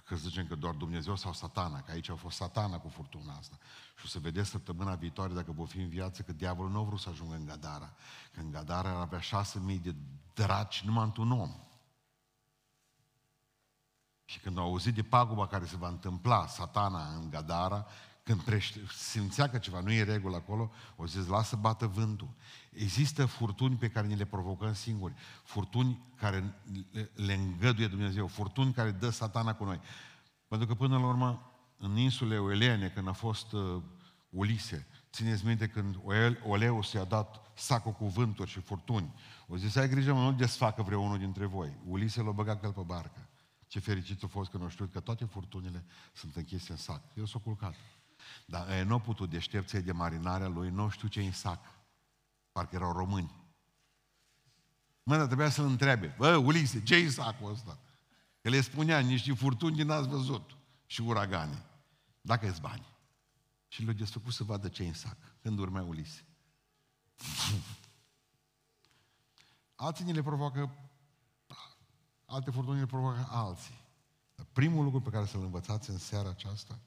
că 0.04 0.16
zicem 0.16 0.46
că 0.46 0.54
doar 0.54 0.74
Dumnezeu 0.74 1.16
sau 1.16 1.32
satana, 1.32 1.80
că 1.80 1.90
aici 1.90 2.08
a 2.08 2.14
fost 2.14 2.36
satana 2.36 2.78
cu 2.78 2.88
furtuna 2.88 3.34
asta. 3.34 3.58
Și 3.96 4.04
o 4.04 4.08
să 4.08 4.18
vedeți 4.18 4.48
săptămâna 4.48 4.94
viitoare, 4.94 5.32
dacă 5.32 5.52
vor 5.52 5.68
fi 5.68 5.78
în 5.78 5.88
viață, 5.88 6.22
că 6.22 6.32
diavolul 6.32 6.70
nu 6.70 6.78
a 6.78 6.82
vrut 6.82 7.00
să 7.00 7.08
ajungă 7.08 7.34
în 7.34 7.44
Gadara. 7.44 7.94
Că 8.32 8.40
în 8.40 8.50
Gadara 8.50 9.00
avea 9.00 9.20
șase 9.20 9.58
mii 9.58 9.78
de 9.78 9.94
draci 10.34 10.82
numai 10.82 11.04
într-un 11.04 11.30
om. 11.30 11.50
Și 14.32 14.38
când 14.38 14.58
au 14.58 14.64
auzit 14.64 14.94
de 14.94 15.02
paguba 15.02 15.46
care 15.46 15.64
se 15.64 15.76
va 15.76 15.88
întâmpla 15.88 16.46
satana 16.46 17.14
în 17.14 17.30
Gadara, 17.30 17.86
când 18.22 18.40
prește, 18.40 18.80
simțea 18.96 19.48
că 19.48 19.58
ceva 19.58 19.80
nu 19.80 19.92
e 19.92 20.02
regulă 20.02 20.36
acolo, 20.36 20.70
o 20.96 21.06
zis, 21.06 21.26
lasă 21.26 21.56
bată 21.56 21.86
vântul. 21.86 22.28
Există 22.70 23.26
furtuni 23.26 23.76
pe 23.76 23.88
care 23.88 24.06
ni 24.06 24.16
le 24.16 24.24
provocăm 24.24 24.74
singuri, 24.74 25.14
furtuni 25.44 26.02
care 26.16 26.54
le 27.14 27.32
îngăduie 27.32 27.86
Dumnezeu, 27.86 28.26
furtuni 28.26 28.72
care 28.72 28.90
dă 28.90 29.10
satana 29.10 29.54
cu 29.54 29.64
noi. 29.64 29.80
Pentru 30.48 30.66
că 30.66 30.74
până 30.74 30.98
la 30.98 31.06
urmă, 31.06 31.52
în 31.78 31.96
insule 31.96 32.38
Oelene, 32.38 32.88
când 32.88 33.08
a 33.08 33.12
fost 33.12 33.52
uh, 33.52 33.82
Ulise, 34.30 34.86
țineți 35.10 35.46
minte 35.46 35.68
când 35.68 35.96
Oleu 36.46 36.82
s-a 36.82 37.04
dat 37.04 37.50
sacul 37.54 37.92
cu 37.92 38.06
vânturi 38.06 38.50
și 38.50 38.60
furtuni, 38.60 39.14
o 39.48 39.56
zis, 39.56 39.76
ai 39.76 39.88
grijă 39.88 40.14
mă, 40.14 40.20
nu 40.20 40.32
desfacă 40.32 40.82
vreunul 40.82 41.18
dintre 41.18 41.46
voi. 41.46 41.76
Ulise 41.86 42.22
l-a 42.22 42.30
băgat 42.30 42.64
el 42.64 42.72
pe 42.72 42.82
barcă. 42.86 43.26
Ce 43.72 43.78
fericit 43.78 44.22
a 44.22 44.26
fost 44.26 44.50
că 44.50 44.56
nu 44.56 44.68
știu 44.68 44.86
că 44.86 45.00
toate 45.00 45.24
furtunile 45.24 45.84
sunt 46.12 46.36
închise 46.36 46.72
în 46.72 46.78
sac. 46.78 47.02
El 47.14 47.26
s-a 47.26 47.38
culcat. 47.38 47.74
Dar 48.46 48.70
ei 48.70 48.84
nu 48.84 48.92
au 48.92 49.00
putut 49.00 49.30
deștepți 49.30 49.76
de 49.76 49.92
marinarea 49.92 50.48
lui, 50.48 50.70
nu 50.70 50.88
știu 50.88 51.08
ce 51.08 51.22
în 51.22 51.32
sac. 51.32 51.60
Parcă 52.50 52.74
erau 52.74 52.92
români. 52.92 53.34
Mă, 55.02 55.16
dar 55.16 55.26
trebuia 55.26 55.50
să-l 55.50 55.64
întrebe. 55.64 56.14
Bă, 56.18 56.36
Ulise, 56.36 56.82
ce 56.82 56.94
e 56.94 57.08
sacul 57.08 57.50
ăsta? 57.50 57.78
Că 58.40 58.48
le 58.48 58.60
spunea, 58.60 58.98
niște 58.98 59.32
furtuni 59.32 59.76
din 59.76 59.90
ați 59.90 60.08
văzut. 60.08 60.56
Și 60.86 61.00
uragane. 61.00 61.64
Dacă 62.20 62.48
îți 62.48 62.60
bani. 62.60 62.86
Și 63.68 63.82
le-a 63.82 63.94
desfăcut 63.94 64.32
să 64.32 64.44
vadă 64.44 64.68
ce 64.68 64.82
e 64.82 64.88
în 64.88 64.94
sac. 64.94 65.16
Când 65.42 65.58
urmea 65.58 65.82
Ulise. 65.82 66.24
Alții 69.74 70.04
ni 70.04 70.12
le 70.12 70.22
provoacă, 70.22 70.74
alte 72.32 72.50
furtuni 72.50 72.78
le 72.78 72.86
provoacă 72.86 73.28
alții. 73.30 73.80
Dar 74.34 74.46
primul 74.52 74.84
lucru 74.84 75.00
pe 75.00 75.10
care 75.10 75.26
să-l 75.26 75.42
învățați 75.42 75.90
în 75.90 75.98
seara 75.98 76.28
aceasta 76.28 76.78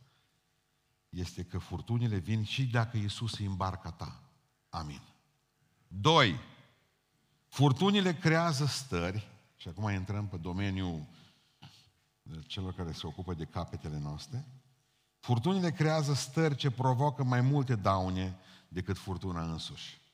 este 1.10 1.44
că 1.44 1.58
furtunile 1.58 2.18
vin 2.18 2.44
și 2.44 2.66
dacă 2.66 2.98
Iisus 2.98 3.40
îi 3.40 3.46
îmbarca 3.46 3.92
ta. 3.92 4.22
Amin. 4.70 5.02
Doi, 5.88 6.40
furtunile 7.48 8.16
creează 8.16 8.66
stări, 8.66 9.28
și 9.56 9.68
acum 9.68 9.90
intrăm 9.90 10.28
pe 10.28 10.38
domeniul 10.38 11.06
celor 12.48 12.74
care 12.74 12.92
se 12.92 13.08
ocupă 13.08 13.34
de 13.34 13.46
capetele 13.46 13.98
noastre, 13.98 14.46
furtunile 15.20 15.72
creează 15.72 16.14
stări 16.14 16.56
ce 16.56 16.72
provoacă 16.72 17.24
mai 17.24 17.42
multe 17.42 17.76
daune 17.76 18.38
decât 18.68 18.98
furtuna 18.98 19.42
însuși. 19.42 20.05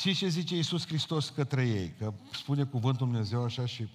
Și 0.00 0.14
ce 0.14 0.28
zice 0.28 0.54
Iisus 0.54 0.86
Hristos 0.86 1.28
către 1.28 1.66
ei? 1.66 1.94
Că 1.98 2.12
spune 2.32 2.64
cuvântul 2.64 3.06
Dumnezeu 3.06 3.44
așa 3.44 3.66
și 3.66 3.88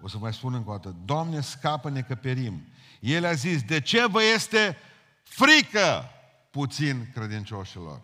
o 0.00 0.08
să 0.08 0.18
mai 0.18 0.34
spun 0.34 0.54
încă 0.54 0.70
o 0.70 0.72
dată. 0.72 0.96
Doamne, 1.04 1.40
scapă-ne 1.40 2.02
că 2.02 2.14
perim. 2.14 2.66
El 3.00 3.24
a 3.24 3.32
zis, 3.32 3.62
de 3.62 3.80
ce 3.80 4.06
vă 4.06 4.22
este 4.22 4.76
frică 5.22 6.10
puțin 6.50 7.10
credincioșilor? 7.12 8.02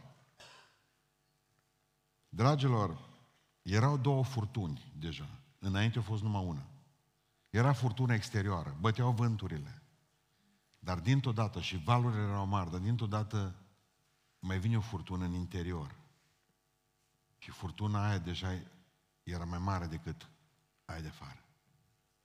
Dragilor, 2.28 2.98
erau 3.62 3.96
două 3.96 4.24
furtuni 4.24 4.92
deja. 4.98 5.28
Înainte 5.58 5.98
a 5.98 6.02
fost 6.02 6.22
numai 6.22 6.44
una. 6.44 6.66
Era 7.50 7.72
furtuna 7.72 8.14
exterioară, 8.14 8.76
băteau 8.80 9.12
vânturile. 9.12 9.82
Dar 10.78 10.98
dintr-o 10.98 11.32
dată, 11.32 11.60
și 11.60 11.82
valurile 11.84 12.22
erau 12.22 12.46
mari, 12.46 12.70
dar 12.70 12.80
dintr-o 12.80 13.06
dată 13.06 13.54
mai 14.38 14.58
vine 14.58 14.76
o 14.76 14.80
furtună 14.80 15.24
în 15.24 15.32
interior. 15.32 16.01
Și 17.42 17.50
furtuna 17.50 18.08
aia 18.08 18.18
deja 18.18 18.62
era 19.22 19.44
mai 19.44 19.58
mare 19.58 19.86
decât 19.86 20.30
aia 20.84 21.00
de 21.00 21.08
afară. 21.08 21.44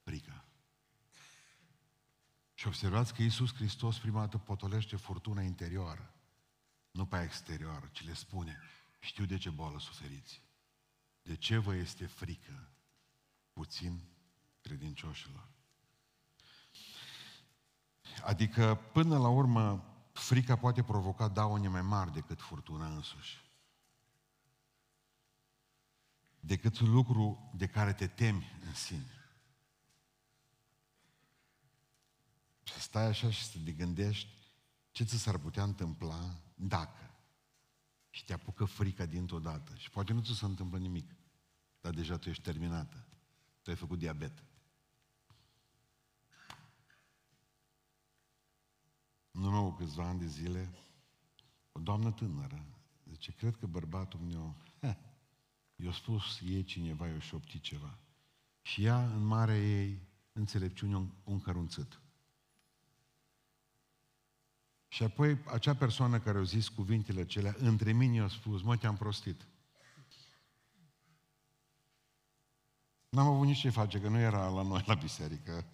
Frica. 0.03 0.45
Și 2.53 2.67
observați 2.67 3.13
că 3.13 3.21
Iisus 3.21 3.53
Hristos 3.53 3.97
prima 3.97 4.19
dată 4.19 4.37
potolește 4.37 4.95
furtuna 4.95 5.41
interioară, 5.41 6.13
nu 6.91 7.05
pe 7.05 7.21
exterioară, 7.21 7.89
ci 7.91 8.03
le 8.03 8.13
spune, 8.13 8.59
știu 8.99 9.25
de 9.25 9.37
ce 9.37 9.49
boală 9.49 9.79
suferiți. 9.79 10.41
De 11.21 11.35
ce 11.35 11.57
vă 11.57 11.75
este 11.75 12.05
frică 12.05 12.69
puțin 13.53 14.03
credincioșilor? 14.61 15.47
Adică, 18.23 18.75
până 18.75 19.17
la 19.17 19.27
urmă, 19.27 19.83
frica 20.13 20.55
poate 20.55 20.83
provoca 20.83 21.27
daune 21.27 21.67
mai 21.67 21.81
mari 21.81 22.13
decât 22.13 22.41
furtuna 22.41 22.87
însuși 22.87 23.46
decât 26.47 26.79
lucru 26.79 27.51
de 27.55 27.67
care 27.67 27.93
te 27.93 28.07
temi 28.07 28.59
în 28.65 28.73
sine. 28.73 29.11
Să 32.63 32.79
stai 32.79 33.05
așa 33.05 33.31
și 33.31 33.45
să 33.45 33.57
te 33.63 33.71
gândești 33.71 34.51
ce 34.91 35.03
ți 35.03 35.17
s-ar 35.17 35.37
putea 35.37 35.63
întâmpla 35.63 36.41
dacă. 36.55 37.11
Și 38.09 38.25
te 38.25 38.33
apucă 38.33 38.65
frica 38.65 39.05
dintr-o 39.05 39.39
dată. 39.39 39.75
Și 39.75 39.89
poate 39.89 40.13
nu 40.13 40.21
ți 40.21 40.37
se 40.37 40.45
întâmplă 40.45 40.77
nimic, 40.77 41.15
dar 41.81 41.93
deja 41.93 42.17
tu 42.17 42.29
ești 42.29 42.43
terminată. 42.43 43.07
Tu 43.61 43.69
ai 43.69 43.75
făcut 43.75 43.97
diabet. 43.99 44.43
Nu 49.31 49.49
nou 49.49 49.73
câțiva 49.73 50.07
ani 50.07 50.19
de 50.19 50.27
zile, 50.27 50.73
o 51.71 51.79
doamnă 51.79 52.11
tânără, 52.11 52.65
zice, 53.09 53.31
cred 53.31 53.55
că 53.55 53.67
bărbatul 53.67 54.19
meu 54.19 54.55
I-a 55.83 55.91
spus 55.91 56.39
ei 56.43 56.63
cineva, 56.63 57.07
i-a 57.07 57.19
șoptit 57.19 57.61
ceva. 57.61 57.97
Și 58.61 58.83
ea, 58.83 59.05
în 59.05 59.25
mare 59.25 59.57
ei, 59.57 60.01
înțelepciune, 60.31 60.95
un, 60.95 61.09
un 61.23 61.39
cărunțăt. 61.39 62.01
Și 64.87 65.03
apoi 65.03 65.37
acea 65.45 65.75
persoană 65.75 66.19
care 66.19 66.37
a 66.37 66.43
zis 66.43 66.67
cuvintele 66.67 67.21
acelea, 67.21 67.55
între 67.57 67.91
mine 67.91 68.21
a 68.21 68.27
spus, 68.27 68.61
mă, 68.61 68.77
te-am 68.77 68.97
prostit. 68.97 69.47
N-am 73.09 73.27
avut 73.27 73.45
nici 73.45 73.59
ce 73.59 73.69
face, 73.69 74.01
că 74.01 74.07
nu 74.07 74.19
era 74.19 74.47
la 74.47 74.61
noi 74.61 74.83
la 74.85 74.93
biserică. 74.93 75.65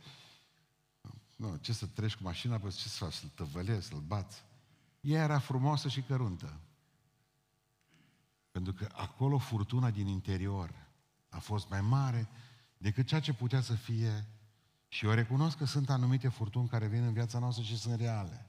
Nu, 1.36 1.56
ce 1.56 1.74
să 1.74 1.86
treci 1.86 2.16
cu 2.16 2.24
mașina, 2.24 2.60
păi 2.60 2.72
ce 2.72 2.88
să 2.88 3.04
faci, 3.04 3.14
să-l 3.14 3.30
tăvălezi, 3.36 3.88
să-l 3.88 4.00
bați. 4.00 4.44
Ea 5.02 5.24
era 5.24 5.40
frumoasă 5.40 5.88
și 5.88 6.02
căruntă. 6.02 6.60
Pentru 8.54 8.74
că 8.74 8.90
acolo 8.92 9.38
furtuna 9.38 9.92
din 9.92 10.08
interior 10.08 10.88
a 11.30 11.40
fost 11.40 11.70
mai 11.70 11.82
mare 11.82 12.30
decât 12.78 13.08
ceea 13.08 13.22
ce 13.22 13.34
putea 13.34 13.62
să 13.62 13.74
fie. 13.74 14.28
Și 14.88 15.06
eu 15.06 15.12
recunosc 15.12 15.58
că 15.58 15.66
sunt 15.66 15.90
anumite 15.90 16.28
furtuni 16.28 16.68
care 16.68 16.88
vin 16.88 17.04
în 17.04 17.14
viața 17.14 17.40
noastră 17.40 17.64
și 17.64 17.78
sunt 17.78 18.00
reale. 18.00 18.46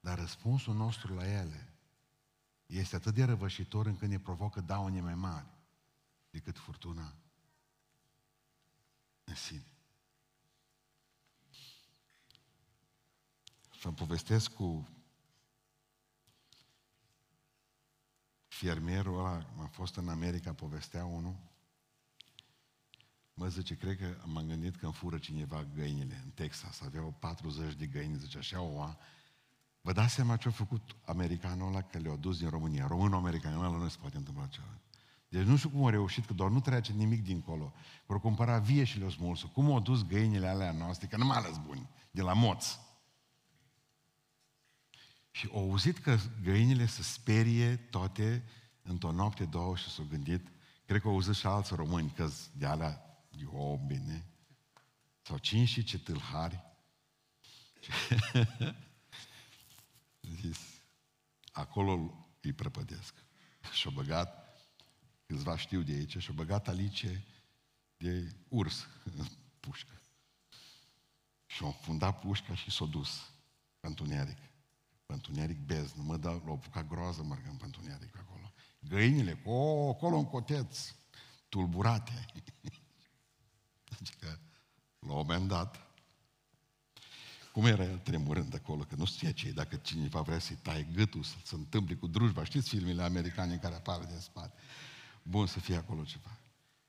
Dar 0.00 0.18
răspunsul 0.18 0.74
nostru 0.74 1.14
la 1.14 1.30
ele 1.30 1.74
este 2.66 2.96
atât 2.96 3.14
de 3.14 3.24
răvășitor 3.24 3.86
încât 3.86 4.08
ne 4.08 4.18
provocă 4.18 4.60
daune 4.60 5.00
mai 5.00 5.14
mari 5.14 5.46
decât 6.30 6.58
furtuna 6.58 7.14
în 9.24 9.34
sine. 9.34 9.72
Să 13.80 13.90
povestesc 13.90 14.52
cu 14.52 14.88
Fiermierul 18.64 19.18
ăla, 19.18 19.46
am 19.60 19.68
fost 19.70 19.96
în 19.96 20.08
America, 20.08 20.52
povestea 20.52 21.04
unul, 21.04 21.34
Mă 23.34 23.48
zice, 23.48 23.74
cred 23.76 23.96
că 23.96 24.16
m-am 24.24 24.46
gândit 24.46 24.76
că 24.76 24.84
îmi 24.84 24.94
fură 24.94 25.18
cineva 25.18 25.66
găinile 25.74 26.20
în 26.24 26.30
Texas. 26.30 26.80
Aveau 26.80 27.14
40 27.18 27.74
de 27.74 27.86
găini, 27.86 28.16
zice, 28.16 28.38
așa 28.38 28.60
o 28.60 28.88
Vă 29.80 29.92
dați 29.92 30.14
seama 30.14 30.36
ce 30.36 30.48
a 30.48 30.50
făcut 30.50 30.96
americanul 31.04 31.68
ăla 31.68 31.82
că 31.82 31.98
le-a 31.98 32.16
dus 32.16 32.38
din 32.38 32.48
România. 32.48 32.86
Românul 32.86 33.18
americanul 33.18 33.64
ăla 33.64 33.76
nu 33.76 33.88
se 33.88 33.98
poate 34.00 34.16
întâmpla 34.16 34.46
ceva. 34.46 34.78
Deci 35.28 35.46
nu 35.46 35.56
știu 35.56 35.68
cum 35.68 35.84
a 35.86 35.90
reușit, 35.90 36.26
că 36.26 36.32
doar 36.32 36.50
nu 36.50 36.60
trece 36.60 36.92
nimic 36.92 37.22
dincolo. 37.22 37.72
Vor 38.06 38.20
cumpăra 38.20 38.58
vie 38.58 38.84
și 38.84 38.98
le-o 38.98 39.10
smulsă. 39.10 39.46
Cum 39.46 39.72
au 39.72 39.80
dus 39.80 40.06
găinile 40.06 40.46
alea 40.46 40.72
noastre, 40.72 41.06
că 41.06 41.16
nu 41.16 41.24
mai 41.24 41.36
ales 41.36 41.58
buni, 41.66 41.88
de 42.10 42.22
la 42.22 42.32
moț. 42.32 42.78
Și 45.34 45.48
au 45.52 45.58
auzit 45.58 45.98
că 45.98 46.18
găinile 46.42 46.86
se 46.86 47.02
sperie 47.02 47.76
toate 47.76 48.44
într-o 48.82 49.12
noapte, 49.12 49.44
două 49.44 49.76
și 49.76 49.90
s-au 49.90 50.04
gândit, 50.04 50.46
cred 50.84 51.00
că 51.00 51.06
au 51.06 51.12
auzit 51.12 51.34
și 51.34 51.46
alți 51.46 51.74
români 51.74 52.10
că 52.10 52.30
de 52.52 52.66
alea, 52.66 53.22
eu, 53.40 53.84
bine, 53.86 54.26
sau 55.22 55.38
cinci 55.38 55.68
și 55.68 55.84
ce 55.84 55.98
tâlhari. 55.98 56.60
zis, 60.40 60.58
acolo 61.52 62.26
îi 62.40 62.52
prăpădesc. 62.52 63.14
Și-au 63.72 63.92
băgat, 63.92 64.58
câțiva 65.26 65.56
știu 65.56 65.82
de 65.82 65.92
aici, 65.92 66.18
și-au 66.18 66.34
băgat 66.34 66.68
alice 66.68 67.24
de 67.96 68.36
urs 68.48 68.86
în 69.04 69.26
pușcă. 69.60 70.02
Și-au 71.46 71.70
fundat 71.70 72.20
pușca 72.20 72.54
și 72.54 72.70
s-au 72.70 72.86
dus 72.86 73.30
pe 73.80 73.86
întuneric. 73.86 74.38
Pe 75.06 75.12
întuneric 75.12 75.58
beznă. 75.58 76.02
Mă 76.02 76.16
dă, 76.16 76.28
l-au 76.28 76.52
apucat 76.52 76.88
groază 76.88 77.22
mergând 77.22 77.58
pe 77.58 77.64
întuneric 77.64 78.18
acolo. 78.18 78.52
Găinile, 78.88 79.40
o, 79.44 79.88
acolo 79.88 80.16
în 80.16 80.24
coteț, 80.24 80.94
tulburate. 81.48 82.24
Deci 83.98 84.14
că, 84.20 84.26
la 84.98 85.12
un 85.12 85.16
moment 85.16 85.48
dat, 85.48 85.94
cum 87.52 87.64
era 87.66 87.84
el 87.84 87.98
tremurând 87.98 88.54
acolo, 88.54 88.82
că 88.82 88.94
nu 88.94 89.04
știa 89.04 89.32
ce 89.32 89.50
dacă 89.50 89.76
cineva 89.76 90.20
vrea 90.20 90.38
să-i 90.38 90.58
taie 90.62 90.88
gâtul, 90.92 91.22
să 91.22 91.34
se 91.42 91.54
întâmple 91.54 91.94
cu 91.94 92.06
drujba. 92.06 92.44
Știți 92.44 92.68
filmele 92.68 93.02
americane 93.02 93.52
în 93.52 93.58
care 93.58 93.74
apare 93.74 94.04
din 94.04 94.18
spate? 94.18 94.52
Bun 95.22 95.46
să 95.46 95.60
fie 95.60 95.76
acolo 95.76 96.04
ceva. 96.04 96.38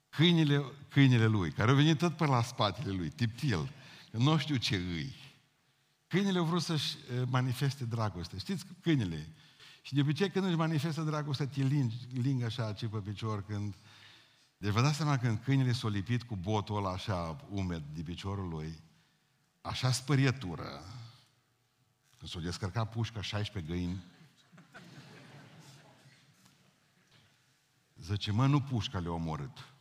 Câinile, 0.10 0.64
câinile 0.90 1.26
lui, 1.26 1.52
care 1.52 1.70
au 1.70 1.76
venit 1.76 1.98
tot 1.98 2.18
pe 2.18 2.26
la 2.26 2.44
spatele 2.44 2.92
lui, 2.92 3.10
tiptil, 3.10 3.72
că 4.12 4.18
nu 4.18 4.38
știu 4.38 4.56
ce 4.56 4.76
îi. 4.76 5.16
Câinile 6.08 6.38
au 6.38 6.46
vrut 6.46 6.62
să-și 6.62 6.98
eh, 6.98 7.22
manifeste 7.28 7.86
dragoste. 7.86 8.38
Știți 8.38 8.66
câinile? 8.82 9.30
Și 9.82 9.94
de 9.94 10.02
obicei 10.02 10.30
când 10.30 10.46
își 10.46 10.56
manifestă 10.56 11.02
dragoste, 11.02 11.46
te 11.46 11.64
lingi, 11.64 11.96
ling 12.14 12.44
așa 12.44 12.74
ce 12.74 12.88
pe 12.88 12.98
picior 12.98 13.46
când... 13.46 13.76
Deci 14.58 14.72
vă 14.72 14.82
dați 14.82 14.96
seama 14.96 15.18
când 15.18 15.40
câinele 15.44 15.72
s-a 15.72 15.88
lipit 15.88 16.24
cu 16.24 16.36
botul 16.36 16.78
ăla 16.78 16.90
așa 16.90 17.46
umed 17.50 17.84
de 17.94 18.02
piciorul 18.02 18.48
lui, 18.48 18.84
așa 19.62 19.92
spărietură, 19.92 20.84
când 22.18 22.32
s-a 22.32 22.40
descărcat 22.40 22.90
pușca 22.90 23.22
16 23.22 23.72
găini, 23.74 24.04
zice, 27.96 28.32
mă, 28.32 28.46
nu 28.48 28.62
pușca 28.62 29.00
le-a 29.00 29.12
omorât. 29.12 29.74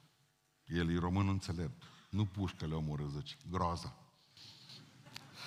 El 0.67 0.91
e 0.91 0.99
român 0.99 1.29
înțelept. 1.29 1.83
Nu 2.11 2.25
pușca 2.25 2.67
le-a 2.67 2.77
omorât, 2.77 3.11
zice, 3.11 3.37
groaza. 3.51 4.04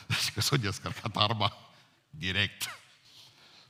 Deci 0.13 0.31
că 0.33 0.41
s-a 0.41 0.57
descărcat 0.57 1.15
arma 1.15 1.53
direct. 2.09 2.69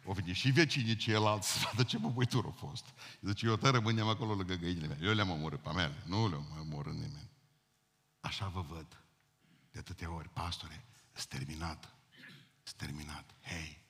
O 0.03 0.13
venit 0.13 0.35
și 0.35 0.51
vecinii 0.51 0.95
ceilalți 0.95 1.51
să 1.51 1.59
vadă 1.63 1.83
ce 1.83 1.97
băbăitură 1.97 2.47
a 2.47 2.51
fost. 2.51 2.85
Zice, 3.21 3.45
eu 3.45 3.55
te 3.55 3.69
rămânem 3.69 4.07
acolo 4.07 4.33
lângă 4.33 4.55
găinile 4.55 4.87
mele. 4.87 5.05
Eu 5.05 5.13
le-am 5.13 5.29
omorât 5.29 5.61
pe 5.61 5.71
mele, 5.71 6.03
nu 6.05 6.29
le-am 6.29 6.57
omorât 6.59 6.93
nimeni. 6.93 7.29
Așa 8.19 8.47
vă 8.47 8.61
văd 8.61 9.01
de 9.71 9.79
atâtea 9.79 10.11
ori, 10.11 10.29
pastore, 10.29 10.85
s 11.11 11.25
terminat, 11.25 11.95
s 12.63 12.73
terminat. 12.73 13.35
Hei, 13.41 13.85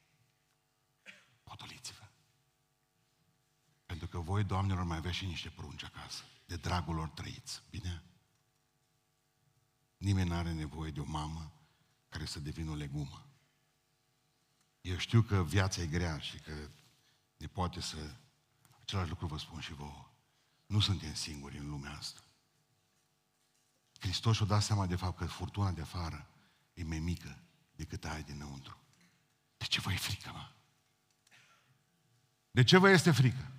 potoliți-vă. 1.43 2.03
Pentru 3.85 4.07
că 4.07 4.19
voi, 4.19 4.43
doamnelor, 4.43 4.83
mai 4.83 4.97
aveți 4.97 5.15
și 5.15 5.25
niște 5.25 5.49
prunci 5.49 5.83
acasă. 5.83 6.23
De 6.45 6.55
dragul 6.55 6.95
lor 6.95 7.07
trăiți. 7.07 7.61
Bine? 7.69 8.03
Nimeni 9.97 10.29
nu 10.29 10.35
are 10.35 10.53
nevoie 10.53 10.91
de 10.91 10.99
o 10.99 11.05
mamă 11.05 11.56
care 12.17 12.29
să 12.29 12.39
devină 12.39 12.71
o 12.71 12.75
legumă. 12.75 13.25
Eu 14.81 14.97
știu 14.97 15.21
că 15.21 15.43
viața 15.43 15.81
e 15.81 15.87
grea 15.87 16.19
și 16.19 16.39
că 16.39 16.69
ne 17.37 17.47
poate 17.47 17.81
să... 17.81 17.97
Același 18.81 19.09
lucru 19.09 19.25
vă 19.25 19.37
spun 19.37 19.59
și 19.59 19.73
vouă. 19.73 20.09
Nu 20.65 20.79
suntem 20.79 21.13
singuri 21.13 21.57
în 21.57 21.69
lumea 21.69 21.97
asta. 21.97 22.19
Hristos 23.99 24.35
și-a 24.35 24.45
dat 24.45 24.61
seama 24.61 24.85
de 24.85 24.95
fapt 24.95 25.17
că 25.17 25.25
furtuna 25.25 25.71
de 25.71 25.81
afară 25.81 26.27
e 26.73 26.83
mai 26.83 26.99
mică 26.99 27.39
decât 27.75 28.05
aia 28.05 28.21
dinăuntru. 28.21 28.77
De 29.57 29.65
ce 29.65 29.81
vă 29.81 29.91
e 29.91 29.97
frică, 29.97 30.31
mă? 30.31 30.51
De 32.51 32.63
ce 32.63 32.77
vă 32.77 32.89
este 32.89 33.11
frică? 33.11 33.51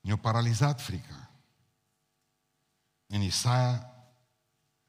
Ne-a 0.00 0.16
paralizat 0.16 0.80
frica. 0.80 1.30
În 3.06 3.20
Isaia 3.20 3.89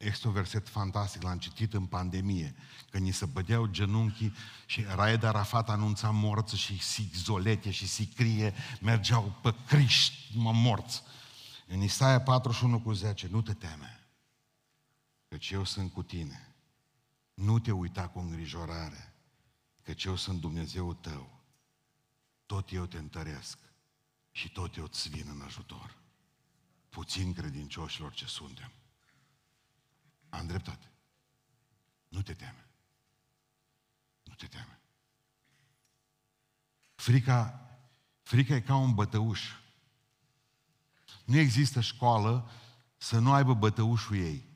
este 0.02 0.28
un 0.28 0.34
verset 0.34 0.70
fantastic, 0.70 1.22
l-am 1.22 1.38
citit 1.38 1.74
în 1.74 1.86
pandemie, 1.86 2.56
că 2.90 2.98
ni 2.98 3.12
se 3.12 3.26
bădeau 3.26 3.66
genunchii 3.66 4.34
și 4.66 4.84
Raed 4.84 5.24
Arafat 5.24 5.70
anunța 5.70 6.10
morță 6.10 6.56
și 6.56 6.82
zolete 7.16 7.72
și 7.72 7.88
sicrie 7.88 8.54
mergeau 8.82 9.40
pe 9.42 9.54
criști, 9.68 10.38
mă 10.38 10.52
morți. 10.52 11.04
În 11.68 11.82
Isaia 11.82 12.22
41 12.22 12.82
cu 12.82 12.92
10, 12.94 13.28
nu 13.28 13.42
te 13.42 13.54
teme, 13.54 14.08
căci 15.28 15.50
eu 15.50 15.64
sunt 15.64 15.92
cu 15.94 16.04
tine. 16.04 16.56
Nu 17.34 17.60
te 17.60 17.72
uita 17.72 18.08
cu 18.08 18.20
îngrijorare, 18.20 19.14
căci 19.84 20.04
eu 20.04 20.16
sunt 20.16 20.40
Dumnezeu 20.40 20.94
tău. 20.94 21.40
Tot 22.46 22.72
eu 22.72 22.86
te 22.86 22.98
întăresc 22.98 23.58
și 24.32 24.52
tot 24.52 24.76
eu 24.76 24.84
îți 24.84 25.10
vin 25.10 25.26
în 25.30 25.42
ajutor. 25.42 25.98
Puțin 26.90 27.34
credincioșilor 27.34 28.14
ce 28.14 28.26
suntem. 28.26 28.72
Am 30.32 30.48
dreptate. 30.48 30.92
Nu 32.08 32.22
te 32.22 32.34
teme. 32.34 32.68
Nu 34.24 34.34
te 34.34 34.48
teme. 34.48 34.80
Frica, 36.96 37.70
frica 38.22 38.56
e 38.56 38.62
ca 38.62 38.76
un 38.76 38.94
bătăuș 38.94 39.62
nu 41.32 41.38
există 41.38 41.82
școală 41.82 42.50
să 42.98 43.20
nu 43.20 43.34
aibă 43.34 43.54
bătăușul 43.54 44.16
ei. 44.16 44.50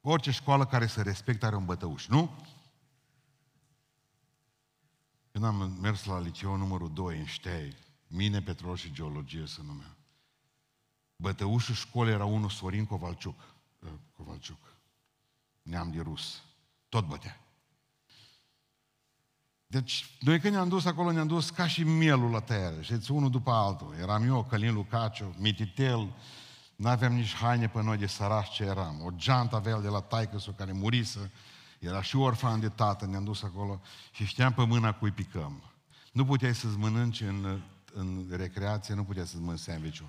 Orice 0.00 0.30
școală 0.30 0.66
care 0.66 0.86
să 0.86 1.02
respecte 1.02 1.46
are 1.46 1.56
un 1.56 1.64
bătăuș, 1.64 2.06
nu? 2.06 2.44
Când 5.30 5.44
am 5.44 5.76
mers 5.80 6.04
la 6.04 6.20
liceu 6.20 6.56
numărul 6.56 6.92
2 6.92 7.18
în 7.18 7.26
Ștei, 7.26 7.76
mine, 8.06 8.42
petrol 8.42 8.76
și 8.76 8.92
geologie 8.92 9.46
se 9.46 9.62
numea. 9.62 9.96
Bătăușul 11.16 11.74
școlii 11.74 12.12
era 12.12 12.24
unul 12.24 12.50
Sorin 12.50 12.86
Covalciuc. 12.86 13.40
Uh, 13.92 13.98
Covalciuc. 14.16 14.76
Neam 15.62 15.90
de 15.90 16.00
rus. 16.00 16.42
Tot 16.88 17.06
bătea. 17.06 17.40
Deci, 19.66 20.16
noi 20.20 20.40
când 20.40 20.54
ne-am 20.54 20.68
dus 20.68 20.84
acolo, 20.84 21.10
ne-am 21.10 21.26
dus 21.26 21.50
ca 21.50 21.66
și 21.66 21.84
mielul 21.84 22.30
la 22.30 22.40
tăiere, 22.40 22.82
știți, 22.82 23.10
unul 23.10 23.30
după 23.30 23.50
altul. 23.50 23.94
Eram 24.00 24.22
eu, 24.22 24.44
Călin 24.44 24.74
Lucaciu, 24.74 25.34
Mititel, 25.38 26.14
nu 26.76 26.88
aveam 26.88 27.12
nici 27.12 27.34
haine 27.34 27.68
pe 27.68 27.82
noi 27.82 27.96
de 27.96 28.06
sărași 28.06 28.50
ce 28.50 28.62
eram. 28.62 29.02
O 29.04 29.10
geantă 29.16 29.56
avea 29.56 29.72
el 29.72 29.82
de 29.82 29.88
la 29.88 30.00
taică 30.00 30.38
care 30.56 30.72
murisă, 30.72 31.30
era 31.78 32.02
și 32.02 32.16
orfan 32.16 32.60
de 32.60 32.68
tată, 32.68 33.06
ne-am 33.06 33.24
dus 33.24 33.42
acolo 33.42 33.80
și 34.12 34.24
știam 34.24 34.52
pe 34.52 34.64
mâna 34.64 34.92
cui 34.92 35.10
picăm. 35.10 35.62
Nu 36.12 36.24
puteai 36.24 36.54
să-ți 36.54 36.76
mănânci 36.76 37.20
în, 37.20 37.60
în 37.92 38.26
recreație, 38.30 38.94
nu 38.94 39.04
puteai 39.04 39.26
să-ți 39.26 39.42
mănânci 39.42 39.60
sandwich 39.60 40.00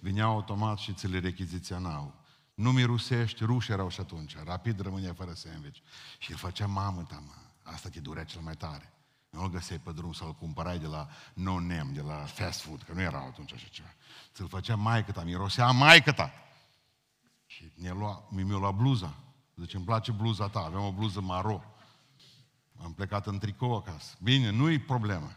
Vineau 0.00 0.30
automat 0.30 0.78
și 0.78 0.92
ți 0.92 1.08
le 1.08 1.18
rechiziționau. 1.18 2.14
Nu 2.56 2.72
mirusești, 2.72 3.44
ruși 3.44 3.72
erau 3.72 3.88
și 3.88 4.00
atunci. 4.00 4.36
Rapid 4.44 4.80
rămânea 4.80 5.14
fără 5.14 5.32
sandwich. 5.32 5.78
Și 6.18 6.30
îl 6.30 6.36
făcea 6.36 6.66
mamă 6.66 7.02
ta, 7.02 7.22
mă. 7.26 7.32
Asta 7.62 7.88
te 7.88 8.00
durea 8.00 8.24
cel 8.24 8.40
mai 8.40 8.54
tare. 8.54 8.92
Nu-l 9.30 9.50
găseai 9.50 9.78
pe 9.78 9.92
drum 9.92 10.12
să-l 10.12 10.34
cumpărai 10.34 10.78
de 10.78 10.86
la 10.86 11.08
no-name, 11.34 11.90
de 11.92 12.00
la 12.00 12.14
fast 12.14 12.60
food, 12.60 12.82
că 12.82 12.92
nu 12.92 13.00
era 13.00 13.18
atunci 13.18 13.52
așa 13.52 13.66
ceva. 13.70 13.94
Ți-l 14.34 14.48
făcea 14.48 14.76
maică 14.76 15.12
ta, 15.12 15.22
mirosea 15.22 15.70
maică 15.70 16.12
ta. 16.12 16.32
Și 17.46 17.72
ne 17.74 17.90
lua, 17.90 18.28
mi-a 18.30 18.56
luat 18.56 18.74
bluza. 18.74 19.14
Zice, 19.56 19.76
îmi 19.76 19.84
place 19.84 20.12
bluza 20.12 20.48
ta, 20.48 20.60
aveam 20.60 20.84
o 20.84 20.92
bluză 20.92 21.20
maro. 21.20 21.64
Am 22.82 22.92
plecat 22.92 23.26
în 23.26 23.38
tricou 23.38 23.76
acasă. 23.76 24.14
Bine, 24.22 24.50
nu-i 24.50 24.78
problemă. 24.78 25.36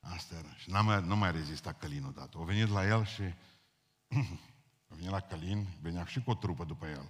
Asta 0.00 0.34
era. 0.34 0.54
Și 0.56 0.70
n-am 0.70 0.84
mai, 0.84 1.02
nu 1.02 1.16
mai 1.16 1.32
rezistat 1.32 1.78
Călin 1.78 2.04
odată. 2.04 2.38
O 2.38 2.44
venit 2.44 2.68
la 2.68 2.86
el 2.86 3.04
și... 3.04 3.22
a 4.90 4.94
venit 4.94 5.10
la 5.10 5.20
Călin, 5.20 5.66
venea 5.80 6.04
și 6.04 6.22
cu 6.22 6.30
o 6.30 6.34
trupă 6.34 6.64
după 6.64 6.86
el. 6.86 7.08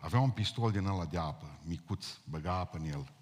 Avea 0.00 0.20
un 0.20 0.30
pistol 0.30 0.70
din 0.70 0.86
ăla 0.86 1.04
de 1.04 1.18
apă, 1.18 1.60
micuț, 1.62 2.06
băga 2.24 2.52
apă 2.52 2.76
în 2.76 2.84
el. 2.84 3.12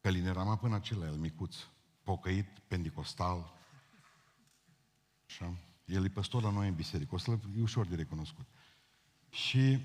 Călin 0.00 0.26
era 0.26 0.56
până 0.56 0.74
acela, 0.74 1.06
el 1.06 1.14
micuț, 1.14 1.56
pocăit, 2.02 2.58
pendicostal. 2.58 3.52
Așa. 5.26 5.56
El 5.84 6.04
e 6.04 6.08
păstor 6.08 6.42
la 6.42 6.50
noi 6.50 6.68
în 6.68 6.74
biserică, 6.74 7.14
o 7.14 7.18
să 7.18 7.30
e 7.30 7.62
ușor 7.62 7.86
de 7.86 7.94
recunoscut. 7.94 8.46
Și 9.30 9.80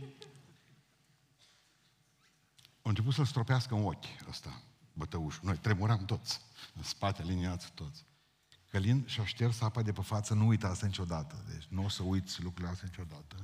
a 2.81 2.89
început 2.89 3.13
să-l 3.13 3.25
stropească 3.25 3.75
în 3.75 3.85
ochi 3.85 4.27
ăsta, 4.27 4.61
bătăușul. 4.93 5.45
Noi 5.45 5.57
tremuram 5.57 6.05
toți, 6.05 6.41
în 6.75 6.83
spate 6.83 7.23
liniați 7.23 7.71
toți. 7.71 8.05
Călin 8.69 9.03
și-a 9.07 9.25
șters 9.25 9.61
apa 9.61 9.81
de 9.81 9.91
pe 9.91 10.01
față, 10.01 10.33
nu 10.33 10.47
uita 10.47 10.67
asta 10.67 10.85
niciodată. 10.85 11.43
Deci 11.51 11.67
nu 11.69 11.83
o 11.83 11.89
să 11.89 12.03
uiți 12.03 12.43
lucrurile 12.43 12.71
astea 12.71 12.87
niciodată. 12.91 13.35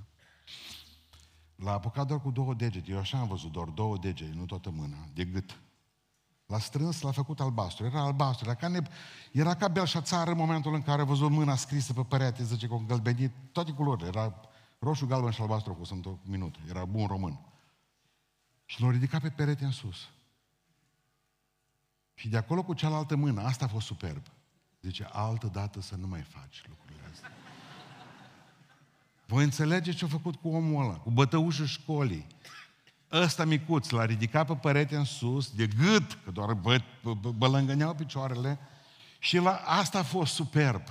L-a 1.55 1.71
apucat 1.71 2.07
doar 2.07 2.21
cu 2.21 2.31
două 2.31 2.53
degete. 2.53 2.91
Eu 2.91 2.97
așa 2.97 3.17
am 3.17 3.27
văzut, 3.27 3.51
doar 3.51 3.67
două 3.67 3.97
degete, 3.97 4.33
nu 4.35 4.45
toată 4.45 4.69
mâna, 4.69 4.97
de 5.13 5.25
gât. 5.25 5.59
L-a 6.45 6.59
strâns, 6.59 7.01
l-a 7.01 7.11
făcut 7.11 7.39
albastru. 7.39 7.85
Era 7.85 8.01
albastru, 8.01 8.45
era 8.45 8.55
ca, 8.55 8.67
ne... 8.67 8.81
era 9.31 9.55
ca 9.55 9.67
belșațară 9.67 10.31
în 10.31 10.37
momentul 10.37 10.73
în 10.73 10.81
care 10.81 11.01
a 11.01 11.05
văzut 11.05 11.31
mâna 11.31 11.55
scrisă 11.55 11.93
pe 11.93 12.03
perete, 12.03 12.43
zice, 12.43 12.67
cu 12.67 12.83
gălbenit, 12.87 13.31
toate 13.51 13.71
culorile. 13.71 14.07
Era 14.07 14.39
roșu, 14.79 15.05
galben 15.05 15.31
și 15.31 15.41
albastru 15.41 15.73
cu 15.73 15.83
sunt 15.83 16.05
un 16.05 16.17
minut. 16.23 16.55
Era 16.69 16.85
bun 16.85 17.07
român. 17.07 17.39
Și 18.65 18.81
l-a 18.81 18.91
ridicat 18.91 19.21
pe 19.21 19.29
perete 19.29 19.65
în 19.65 19.71
sus. 19.71 20.09
Și 22.13 22.29
de 22.29 22.37
acolo 22.37 22.63
cu 22.63 22.73
cealaltă 22.73 23.15
mână, 23.15 23.41
asta 23.41 23.65
a 23.65 23.67
fost 23.67 23.85
superb. 23.85 24.23
Zice, 24.85 25.07
altă 25.11 25.47
dată 25.47 25.81
să 25.81 25.95
nu 25.95 26.07
mai 26.07 26.21
faci 26.21 26.63
lucrurile 26.69 27.09
astea. 27.11 27.31
Voi 29.25 29.43
înțelegeți 29.43 29.97
ce 29.97 30.05
a 30.05 30.07
făcut 30.07 30.35
cu 30.35 30.47
omul 30.47 30.83
ăla, 30.83 30.93
cu 30.93 31.11
bătăușul 31.11 31.65
școlii. 31.65 32.27
Ăsta 33.11 33.45
micuț 33.45 33.89
l-a 33.89 34.05
ridicat 34.05 34.47
pe 34.47 34.55
perete 34.55 34.95
în 34.95 35.03
sus, 35.03 35.51
de 35.51 35.67
gât, 35.67 36.17
că 36.23 36.31
doar 36.31 36.53
bă, 36.53 36.81
bă, 37.03 37.13
bă, 37.13 37.31
bălângăneau 37.31 37.95
picioarele, 37.95 38.59
și 39.19 39.37
la, 39.37 39.55
asta 39.55 39.99
a 39.99 40.03
fost 40.03 40.33
superb. 40.33 40.83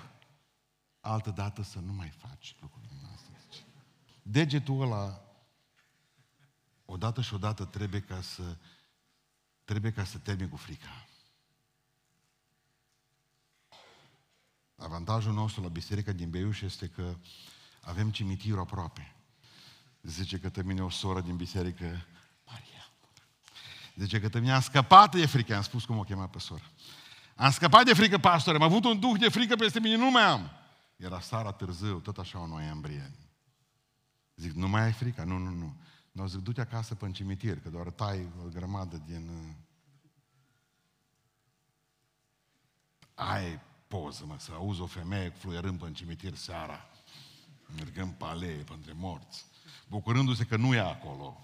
Altă 1.00 1.30
dată 1.30 1.62
să 1.62 1.78
nu 1.78 1.92
mai 1.92 2.09
faci 2.09 2.57
lucrurile 2.61 3.09
astea. 3.14 3.38
Degetul 4.22 4.83
ăla, 4.83 5.20
odată 6.85 7.20
și 7.20 7.35
odată 7.35 7.64
trebuie 7.64 8.00
ca 8.00 8.20
să, 8.20 8.57
trebuie 9.64 9.92
ca 9.92 10.04
să 10.04 10.18
termini 10.18 10.50
cu 10.50 10.57
frica. 10.57 11.04
Avantajul 14.85 15.33
nostru 15.33 15.62
la 15.62 15.68
biserica 15.68 16.12
din 16.12 16.31
Beiuș 16.31 16.61
este 16.61 16.87
că 16.87 17.16
avem 17.81 18.11
cimitirul 18.11 18.61
aproape. 18.61 19.14
Zice 20.03 20.38
că 20.38 20.62
mine 20.62 20.83
o 20.83 20.90
soră 20.90 21.20
din 21.20 21.37
biserică, 21.37 22.07
Maria. 22.47 22.90
Zice 23.97 24.20
că 24.20 24.38
mine 24.38 24.53
a 24.53 24.61
scăpat 24.61 25.14
de 25.14 25.27
frică, 25.27 25.57
am 25.57 25.62
spus 25.62 25.85
cum 25.85 25.99
o 25.99 26.03
chema 26.03 26.27
pe 26.27 26.38
soră. 26.38 26.70
Am 27.37 27.51
scăpat 27.51 27.85
de 27.85 27.94
frică, 27.94 28.18
pastore, 28.18 28.57
am 28.57 28.62
avut 28.62 28.85
un 28.85 29.01
duh 29.01 29.18
de 29.18 29.29
frică 29.29 29.57
peste 29.57 29.81
mine, 29.81 29.97
nu 29.97 30.11
mai 30.11 30.23
am. 30.23 30.51
Era 30.97 31.20
sara 31.20 31.53
târziu, 31.53 31.99
tot 31.99 32.18
așa 32.18 32.38
o 32.38 32.47
noiembrie. 32.47 33.12
Zic, 34.37 34.53
nu 34.53 34.68
mai 34.68 34.83
ai 34.83 34.92
frică? 34.92 35.23
Nu, 35.23 35.38
nu, 35.38 35.51
nu. 35.51 35.77
Nu, 36.12 36.27
zic, 36.27 36.40
du-te 36.40 36.61
acasă 36.61 36.94
pe 36.94 37.11
cimitir, 37.11 37.61
că 37.61 37.68
doar 37.68 37.90
tai 37.90 38.29
o 38.44 38.49
grămadă 38.49 39.03
din... 39.07 39.29
Uh, 39.29 39.55
ai 43.14 43.61
poză, 43.88 44.25
mă, 44.25 44.38
să 44.38 44.53
auzi 44.53 44.81
o 44.81 44.87
femeie 44.87 45.31
fluierând 45.31 45.81
pe 45.81 45.92
cimitir 45.92 46.35
seara, 46.35 46.88
mergând 47.77 48.12
pe 48.12 48.25
alee, 48.25 48.62
pe 48.62 48.73
între 48.73 48.92
morți, 48.92 49.44
bucurându-se 49.88 50.44
că 50.44 50.57
nu 50.57 50.75
e 50.75 50.79
acolo, 50.79 51.40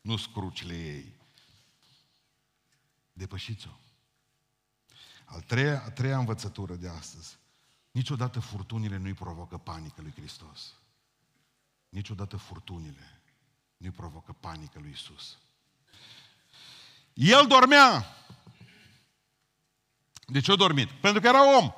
nu 0.00 0.16
scrucile 0.16 0.74
ei. 0.74 1.14
Depășiți-o. 3.12 3.70
Al 5.24 5.40
treia, 5.40 5.82
a 5.84 5.90
treia 5.90 6.18
învățătură 6.18 6.74
de 6.74 6.88
astăzi. 6.88 7.38
Niciodată 7.90 8.40
furtunile 8.40 8.96
nu-i 8.96 9.14
provocă 9.14 9.58
panică 9.58 10.02
lui 10.02 10.12
Hristos. 10.16 10.74
Niciodată 11.88 12.36
furtunile 12.36 13.20
nu-i 13.76 13.90
provocă 13.90 14.32
panică 14.32 14.78
lui 14.78 14.90
Isus. 14.90 15.38
El 17.12 17.46
dormea. 17.46 18.06
De 20.26 20.40
ce 20.40 20.52
a 20.52 20.56
dormit? 20.56 20.90
Pentru 20.90 21.20
că 21.20 21.26
era 21.26 21.58
om. 21.58 21.72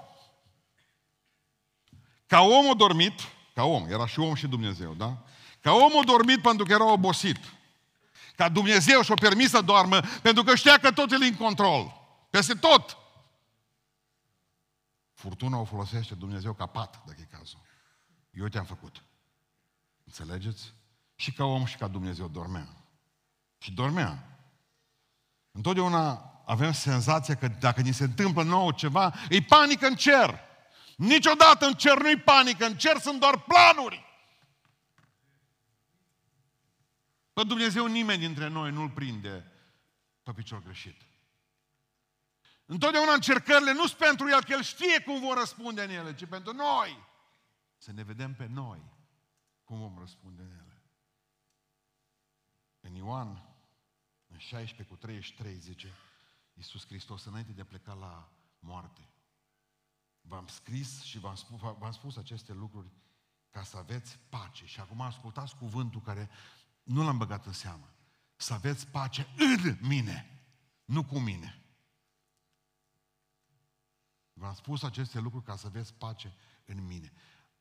Ca 2.26 2.40
omul 2.40 2.76
dormit, 2.76 3.20
ca 3.54 3.64
om, 3.64 3.90
era 3.90 4.06
și 4.06 4.20
om 4.20 4.34
și 4.34 4.46
Dumnezeu, 4.46 4.94
da? 4.94 5.24
Ca 5.60 5.72
omul 5.72 6.04
dormit 6.04 6.42
pentru 6.42 6.64
că 6.64 6.72
era 6.72 6.92
obosit. 6.92 7.38
Ca 8.36 8.48
Dumnezeu 8.48 9.02
și-o 9.02 9.14
permis 9.14 9.50
să 9.50 9.60
doarmă 9.60 10.00
pentru 10.22 10.42
că 10.42 10.54
știa 10.54 10.78
că 10.78 10.92
tot 10.92 11.12
e 11.12 11.14
în 11.14 11.36
control. 11.36 12.00
Peste 12.30 12.54
tot. 12.54 12.96
Furtuna 15.12 15.58
o 15.58 15.64
folosește 15.64 16.14
Dumnezeu 16.14 16.52
ca 16.52 16.66
pat, 16.66 17.02
dacă 17.06 17.18
e 17.20 17.36
cazul. 17.36 17.60
Eu 18.30 18.48
te-am 18.48 18.64
făcut. 18.64 19.02
Înțelegeți? 20.04 20.74
Și 21.14 21.32
ca 21.32 21.44
om 21.44 21.64
și 21.64 21.76
ca 21.76 21.88
Dumnezeu 21.88 22.28
dormea. 22.28 22.68
Și 23.58 23.72
dormea. 23.72 24.38
Întotdeauna 25.52 26.32
avem 26.46 26.72
senzația 26.72 27.34
că 27.34 27.48
dacă 27.48 27.80
ni 27.80 27.92
se 27.92 28.04
întâmplă 28.04 28.42
nouă 28.42 28.72
ceva, 28.72 29.14
e 29.28 29.40
panică 29.40 29.86
în 29.86 29.94
cer. 29.94 30.40
Niciodată 30.96 31.66
în 31.66 31.74
cer 31.74 31.98
nu-i 31.98 32.20
panică, 32.20 32.66
în 32.66 32.76
cer 32.76 32.98
sunt 32.98 33.20
doar 33.20 33.40
planuri. 33.40 34.04
Pe 37.32 37.42
Dumnezeu 37.44 37.86
nimeni 37.86 38.20
dintre 38.20 38.48
noi 38.48 38.70
nu-L 38.70 38.90
prinde 38.90 39.52
pe 40.22 40.32
picior 40.32 40.62
greșit. 40.62 41.02
Întotdeauna 42.66 43.12
încercările 43.12 43.72
nu 43.72 43.86
sunt 43.86 43.98
pentru 43.98 44.28
El, 44.28 44.44
că 44.44 44.52
El 44.52 44.62
știe 44.62 45.02
cum 45.02 45.20
vor 45.20 45.38
răspunde 45.38 45.82
în 45.82 45.90
ele, 45.90 46.14
ci 46.14 46.24
pentru 46.24 46.52
noi. 46.52 47.06
Să 47.76 47.92
ne 47.92 48.02
vedem 48.02 48.34
pe 48.34 48.46
noi 48.46 48.82
cum 49.64 49.78
vom 49.78 49.98
răspunde 49.98 50.42
în 50.42 50.50
ele. 50.50 50.82
În 52.80 52.94
Ioan, 52.94 53.28
în 54.28 54.38
16 54.38 54.94
cu 54.94 54.96
33, 54.96 55.54
zice 55.58 55.92
Iisus 56.54 56.86
Hristos, 56.86 57.24
înainte 57.24 57.52
de 57.52 57.60
a 57.60 57.64
pleca 57.64 57.92
la 57.92 58.28
moarte, 58.58 59.08
V-am 60.26 60.46
scris 60.46 61.02
și 61.02 61.18
v-am 61.18 61.34
spus, 61.34 61.60
v-am 61.60 61.92
spus 61.92 62.16
aceste 62.16 62.52
lucruri 62.52 62.88
ca 63.50 63.62
să 63.62 63.76
aveți 63.76 64.18
pace. 64.28 64.66
Și 64.66 64.80
acum 64.80 65.00
ascultați 65.00 65.56
cuvântul 65.56 66.00
care 66.00 66.30
nu 66.82 67.02
l-am 67.02 67.18
băgat 67.18 67.46
în 67.46 67.52
seamă. 67.52 67.94
Să 68.36 68.52
aveți 68.52 68.86
pace 68.86 69.26
în 69.36 69.78
mine, 69.80 70.46
nu 70.84 71.04
cu 71.04 71.18
mine. 71.18 71.58
V-am 74.32 74.54
spus 74.54 74.82
aceste 74.82 75.18
lucruri 75.18 75.44
ca 75.44 75.56
să 75.56 75.66
aveți 75.66 75.94
pace 75.94 76.34
în 76.64 76.86
mine. 76.86 77.12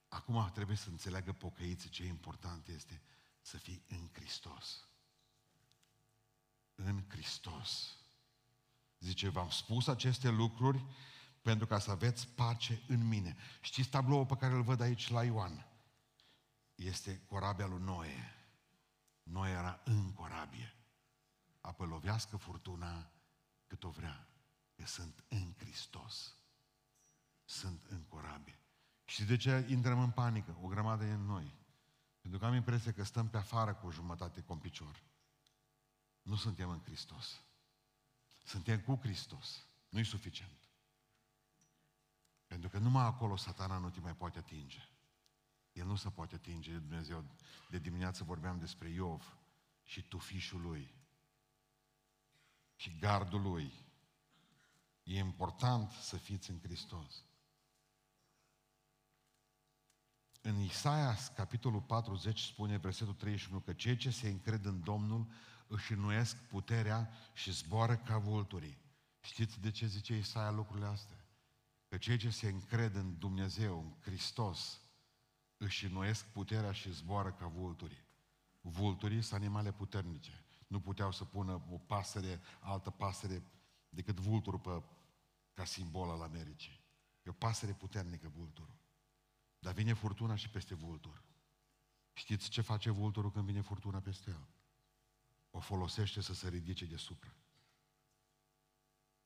Acum 0.08 0.52
trebuie 0.54 0.78
să 0.78 0.90
înțeleagă 0.90 1.34
pocăiții 1.34 1.90
ce 1.90 2.06
important 2.06 2.68
este 2.68 3.02
să 3.42 3.58
fii 3.58 3.84
în 3.88 4.10
Hristos. 4.12 4.88
În 6.76 7.04
Hristos. 7.08 7.98
Zice, 9.00 9.30
v-am 9.30 9.50
spus 9.50 9.88
aceste 9.88 10.30
lucruri 10.30 10.86
pentru 11.44 11.66
ca 11.66 11.80
să 11.80 11.92
aveți 11.92 12.28
pace 12.28 12.82
în 12.88 13.08
mine. 13.08 13.36
Știți 13.62 13.90
tabloul 13.90 14.26
pe 14.26 14.36
care 14.36 14.54
îl 14.54 14.62
văd 14.62 14.82
aici 14.82 15.10
la 15.10 15.24
Ioan? 15.24 15.66
Este 16.76 17.22
corabia 17.28 17.66
lui 17.66 17.82
Noe. 17.82 18.36
Noe 19.24 19.50
era 19.50 19.82
în 19.84 20.14
corabie. 20.14 20.76
Apoi 21.62 21.88
lovească 21.88 22.38
furtuna 22.38 23.12
cât 23.68 23.84
o 23.84 23.90
vrea. 23.90 24.28
Că 24.76 24.86
sunt 24.86 25.24
în 25.28 25.54
Hristos. 25.58 26.36
Sunt 27.46 27.86
în 27.90 28.04
corabie. 28.04 28.60
Și 29.06 29.24
de 29.24 29.38
ce 29.38 29.66
intrăm 29.70 30.00
în 30.00 30.12
panică? 30.12 30.58
O 30.62 30.68
grămadă 30.68 31.04
în 31.04 31.26
noi. 31.26 31.56
Pentru 32.22 32.40
că 32.40 32.46
am 32.46 32.54
impresia 32.54 32.94
că 32.94 33.04
stăm 33.04 33.30
pe 33.30 33.38
afară 33.38 33.74
cu 33.74 33.88
o 33.88 33.92
jumătate 33.92 34.42
cu 34.42 34.56
picior. 34.56 35.04
Nu 36.22 36.36
suntem 36.36 36.70
în 36.70 36.82
Hristos. 36.84 37.42
Suntem 38.44 38.80
cu 38.80 39.00
Hristos. 39.02 39.68
Nu-i 39.90 40.06
suficient. 40.06 40.63
Pentru 42.54 42.72
că 42.72 42.78
numai 42.78 43.06
acolo 43.06 43.36
satana 43.36 43.78
nu 43.78 43.90
te 43.90 44.00
mai 44.00 44.16
poate 44.16 44.38
atinge. 44.38 44.90
El 45.72 45.86
nu 45.86 45.96
se 45.96 46.10
poate 46.10 46.36
atinge 46.36 46.72
de 46.72 46.78
Dumnezeu. 46.78 47.24
De 47.70 47.80
dimineață 47.80 48.24
vorbeam 48.24 48.60
despre 48.60 48.90
Iov 48.90 49.38
și 49.84 50.02
tufișul 50.02 50.62
lui 50.62 50.94
și 52.76 52.98
gardul 53.00 53.42
lui. 53.42 53.74
E 55.04 55.18
important 55.18 55.92
să 55.92 56.18
fiți 56.18 56.50
în 56.50 56.60
Hristos. 56.60 57.24
În 60.42 60.60
Isaia, 60.60 61.18
capitolul 61.36 61.82
40, 61.82 62.40
spune 62.40 62.78
versetul 62.78 63.14
31 63.14 63.60
că 63.60 63.74
cei 63.74 63.98
ce 63.98 64.10
se 64.10 64.30
încred 64.30 64.66
în 64.66 64.84
Domnul 64.84 65.28
își 65.68 65.92
înnoiesc 65.92 66.38
puterea 66.38 67.12
și 67.34 67.52
zboară 67.52 67.96
ca 67.96 68.18
vulturii. 68.18 68.78
Știți 69.22 69.60
de 69.60 69.72
ce 69.72 69.86
zice 69.86 70.18
Isaia 70.18 70.52
lucrurile 70.52 70.88
astea? 70.88 71.23
Că 71.94 72.00
cei 72.00 72.18
ce 72.18 72.30
se 72.30 72.48
încred 72.48 72.96
în 72.96 73.18
Dumnezeu, 73.18 73.80
în 73.80 73.94
Hristos, 74.02 74.82
își 75.58 75.86
înnoiesc 75.86 76.26
puterea 76.26 76.72
și 76.72 76.92
zboară 76.92 77.32
ca 77.32 77.48
vulturii. 77.48 78.06
Vulturii 78.62 79.22
sunt 79.22 79.40
animale 79.40 79.72
puternice. 79.72 80.46
Nu 80.68 80.80
puteau 80.80 81.12
să 81.12 81.26
pună 81.26 81.66
o 81.70 81.78
pasăre, 81.78 82.42
altă 82.60 82.90
pasăre, 82.90 83.44
decât 83.90 84.20
vulturul 84.20 84.60
pe, 84.60 84.84
ca 85.54 85.66
simbol 85.66 86.10
al 86.10 86.22
Americii. 86.22 86.82
E 87.24 87.30
o 87.30 87.34
pasăre 87.34 87.74
puternică, 87.74 88.32
vulturul. 88.36 88.78
Dar 89.60 89.74
vine 89.74 89.94
furtuna 89.94 90.36
și 90.36 90.50
peste 90.50 90.76
vultur. 90.76 91.24
Știți 92.14 92.50
ce 92.50 92.62
face 92.62 92.90
vulturul 92.90 93.32
când 93.32 93.46
vine 93.46 93.62
furtuna 93.62 94.00
peste 94.00 94.30
el? 94.30 94.48
O 95.52 95.60
folosește 95.60 96.22
să 96.22 96.34
se 96.34 96.50
ridice 96.50 96.86
deasupra. 96.86 97.34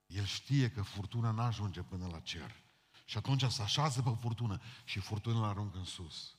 El 0.08 0.26
știe 0.26 0.72
că 0.72 0.82
furtuna 0.82 1.32
nu 1.32 1.42
ajunge 1.42 1.82
până 1.82 2.08
la 2.08 2.20
cer. 2.20 2.56
Și 3.06 3.18
atunci 3.18 3.44
se 3.44 3.62
așează 3.62 4.02
pe 4.02 4.16
furtună 4.20 4.62
și 4.84 5.00
furtuna 5.00 5.38
îl 5.38 5.46
aruncă 5.46 5.78
în 5.78 5.84
sus. 5.84 6.38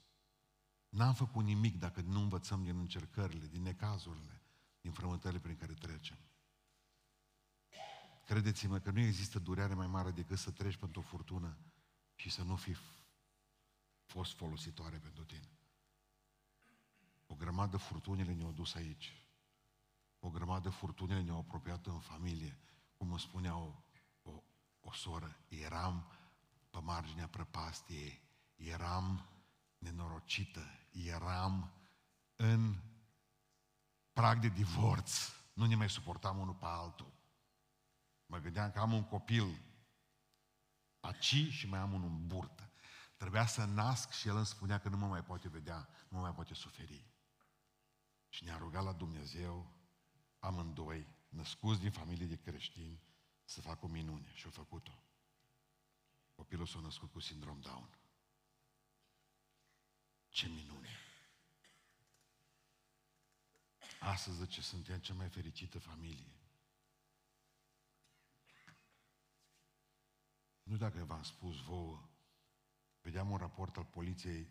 N-am 0.89 1.15
făcut 1.15 1.45
nimic 1.45 1.79
dacă 1.79 2.01
nu 2.01 2.21
învățăm 2.21 2.63
din 2.65 2.79
încercările, 2.79 3.47
din 3.47 3.63
necazurile, 3.63 4.43
din 4.81 4.93
frământările 4.93 5.41
prin 5.41 5.57
care 5.57 5.75
trecem. 5.75 6.19
Credeți-mă 8.25 8.79
că 8.79 8.91
nu 8.91 9.01
există 9.01 9.39
durere 9.39 9.75
mai 9.75 9.87
mare 9.87 10.11
decât 10.11 10.39
să 10.39 10.51
treci 10.51 10.77
pentru 10.77 11.01
o 11.01 11.03
furtună 11.03 11.59
și 12.15 12.31
să 12.31 12.43
nu 12.43 12.57
fi 12.57 12.77
fost 14.05 14.37
folositoare 14.37 14.99
pentru 14.99 15.25
tine. 15.25 15.59
O 17.27 17.35
grămadă 17.35 17.77
furtunile 17.77 18.33
ne-au 18.33 18.53
dus 18.53 18.75
aici. 18.75 19.27
O 20.19 20.31
grămadă 20.31 20.71
furtunile 20.71 21.23
ne-au 21.23 21.39
apropiat 21.39 21.87
în 21.87 22.01
familie. 22.01 22.59
Cum 22.99 23.11
îmi 23.11 23.21
spunea 23.21 23.57
o, 23.57 23.73
o, 24.23 24.43
o 24.81 24.93
soră, 24.93 25.37
eram 25.49 26.13
pe 26.71 26.79
marginea 26.79 27.29
prăpastiei, 27.29 28.23
eram 28.57 29.29
nenorocită, 29.79 30.65
eram 30.91 31.73
în 32.37 32.75
prag 34.13 34.41
de 34.41 34.49
divorț, 34.49 35.13
nu 35.53 35.67
ne 35.67 35.75
mai 35.75 35.91
suportam 35.91 36.39
unul 36.39 36.55
pe 36.55 36.67
altul. 36.67 37.13
Mă 38.27 38.39
gândeam 38.39 38.71
că 38.71 38.79
am 38.79 38.93
un 38.93 39.05
copil 39.05 39.63
aci 41.01 41.49
și 41.51 41.69
mai 41.69 41.79
am 41.79 41.93
unul 41.93 42.09
în 42.09 42.27
burtă. 42.27 42.71
Trebuia 43.17 43.47
să 43.47 43.65
nasc 43.65 44.11
și 44.11 44.29
el 44.29 44.37
îmi 44.37 44.47
spunea 44.47 44.79
că 44.79 44.89
nu 44.89 44.97
mă 44.97 45.07
mai 45.07 45.25
poate 45.25 45.49
vedea, 45.49 45.89
nu 46.09 46.17
mă 46.17 46.21
mai 46.21 46.35
poate 46.35 46.55
suferi. 46.55 47.07
Și 48.29 48.45
ne-a 48.45 48.57
rugat 48.57 48.85
la 48.85 48.93
Dumnezeu, 48.93 49.73
amândoi, 50.39 51.07
născuți 51.29 51.81
din 51.81 51.91
familie 51.91 52.27
de 52.27 52.37
creștini, 52.37 53.03
să 53.45 53.61
facă 53.61 53.85
o 53.85 53.89
minune. 53.89 54.35
Și 54.35 54.45
au 54.45 54.51
făcut-o. 54.51 55.03
Copilul 56.35 56.67
s-a 56.67 56.81
născut 56.81 57.11
cu 57.11 57.21
sindrom 57.21 57.61
Down. 57.61 57.99
Ce 60.29 60.49
minune! 60.49 60.89
Astăzi, 64.01 64.39
zice, 64.39 64.61
suntem 64.61 64.99
cea 64.99 65.15
mai 65.15 65.29
fericită 65.29 65.79
familie. 65.79 66.33
Nu 70.63 70.77
dacă 70.77 71.05
v-am 71.05 71.23
spus 71.23 71.61
vouă, 71.63 72.09
vedeam 73.01 73.31
un 73.31 73.37
raport 73.37 73.77
al 73.77 73.85
poliției 73.85 74.49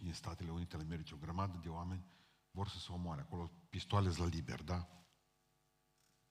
din 0.00 0.12
Statele 0.12 0.50
Unite 0.50 0.74
ale 0.74 0.84
Americii, 0.84 1.14
o 1.14 1.18
grămadă 1.18 1.58
de 1.58 1.68
oameni 1.68 2.04
vor 2.50 2.68
să 2.68 2.78
se 2.78 2.92
omoare. 2.92 3.20
Acolo 3.20 3.50
pistoale 3.68 4.10
la 4.10 4.24
liber, 4.24 4.62
da? 4.62 4.88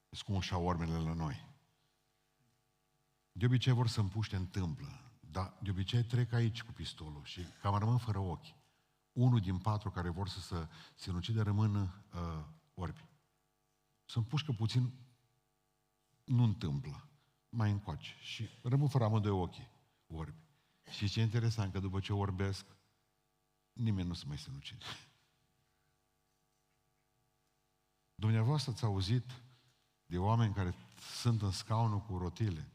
Sunt 0.09 0.25
cum 0.25 0.35
așa 0.35 0.57
ormele 0.57 0.97
la 0.97 1.13
noi. 1.13 1.47
De 3.31 3.45
obicei 3.45 3.73
vor 3.73 3.87
să 3.87 3.99
împuște 3.99 4.35
în 4.35 4.47
tâmplă, 4.47 5.11
dar 5.19 5.57
de 5.61 5.69
obicei 5.69 6.03
trec 6.03 6.33
aici 6.33 6.63
cu 6.63 6.71
pistolul 6.71 7.23
și 7.23 7.41
cam 7.61 7.77
rămân 7.77 7.97
fără 7.97 8.19
ochi. 8.19 8.55
Unul 9.11 9.39
din 9.39 9.57
patru 9.57 9.91
care 9.91 10.09
vor 10.09 10.27
să 10.27 10.39
se 10.39 10.67
sinucide 10.95 11.41
rămân 11.41 11.75
uh, 11.75 12.45
orbi. 12.73 13.05
Să 14.05 14.17
împușcă 14.17 14.51
puțin, 14.51 14.93
nu 16.23 16.43
întâmplă, 16.43 17.09
mai 17.49 17.71
încoace. 17.71 18.15
Și 18.21 18.49
rămân 18.63 18.87
fără 18.87 19.03
amândoi 19.03 19.31
ochii 19.31 19.71
orbi. 20.07 20.47
Și 20.89 21.09
ce 21.09 21.21
interesant, 21.21 21.71
că 21.73 21.79
după 21.79 21.99
ce 21.99 22.13
orbesc, 22.13 22.65
nimeni 23.73 24.07
nu 24.07 24.13
se 24.13 24.25
mai 24.27 24.37
sinucide. 24.37 24.85
Dumneavoastră 28.15 28.71
ați 28.71 28.83
auzit 28.83 29.43
de 30.09 30.17
oameni 30.17 30.53
care 30.53 30.75
sunt 30.99 31.41
în 31.41 31.51
scaunul 31.51 31.99
cu 31.99 32.17
rotile, 32.17 32.67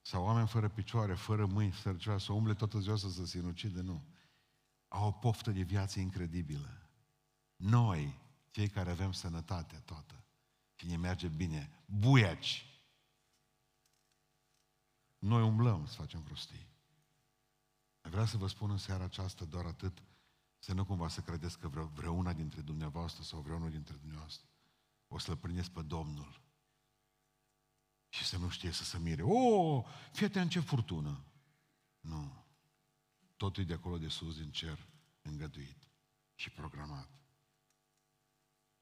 sau 0.00 0.24
oameni 0.24 0.48
fără 0.48 0.68
picioare, 0.68 1.14
fără 1.14 1.46
mâini, 1.46 1.72
fără 1.72 2.18
să 2.18 2.32
umble 2.32 2.54
toată 2.54 2.78
ziua 2.78 2.96
să 2.96 3.10
se 3.10 3.26
sinucide, 3.26 3.80
nu. 3.80 4.04
Au 4.88 5.06
o 5.06 5.10
poftă 5.10 5.50
de 5.50 5.62
viață 5.62 6.00
incredibilă. 6.00 6.90
Noi, 7.56 8.18
cei 8.50 8.68
care 8.68 8.90
avem 8.90 9.12
sănătatea 9.12 9.80
toată, 9.80 10.24
și 10.74 10.86
ne 10.86 10.96
merge 10.96 11.28
bine, 11.28 11.84
buiaci, 11.86 12.66
noi 15.18 15.42
umblăm 15.42 15.86
să 15.86 15.94
facem 15.94 16.22
prostii. 16.22 16.66
Vreau 18.00 18.26
să 18.26 18.36
vă 18.36 18.46
spun 18.46 18.70
în 18.70 18.78
seara 18.78 19.04
aceasta 19.04 19.44
doar 19.44 19.64
atât, 19.64 20.02
să 20.58 20.72
nu 20.72 20.84
cumva 20.84 21.08
să 21.08 21.20
credeți 21.20 21.58
că 21.58 21.68
vreo, 21.68 21.84
vreuna 21.84 22.32
dintre 22.32 22.60
dumneavoastră 22.60 23.22
sau 23.22 23.40
vreunul 23.40 23.70
dintre 23.70 23.94
dumneavoastră 23.94 24.46
o 25.08 25.18
să-L 25.18 25.36
prindeți 25.36 25.70
pe 25.70 25.82
Domnul 25.82 26.44
și 28.08 28.24
să 28.24 28.38
nu 28.38 28.48
știe 28.48 28.70
să 28.70 28.84
se 28.84 28.98
mire. 28.98 29.22
O, 29.22 29.82
fii 30.12 30.30
în 30.32 30.48
ce 30.48 30.60
furtună. 30.60 31.24
Nu. 32.00 32.44
Totul 33.36 33.62
e 33.62 33.66
de 33.66 33.72
acolo 33.72 33.98
de 33.98 34.08
sus, 34.08 34.36
din 34.36 34.50
cer, 34.50 34.86
îngăduit 35.22 35.88
și 36.34 36.50
programat. 36.50 37.08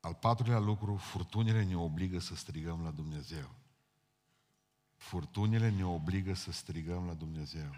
Al 0.01 0.15
patrulea 0.15 0.59
lucru, 0.59 0.97
furtunile 0.97 1.65
ne 1.65 1.77
obligă 1.77 2.19
să 2.19 2.35
strigăm 2.35 2.83
la 2.83 2.91
Dumnezeu. 2.91 3.55
Furtunile 4.97 5.71
ne 5.71 5.85
obligă 5.85 6.35
să 6.35 6.53
strigăm 6.53 7.07
la 7.07 7.15
Dumnezeu. 7.15 7.75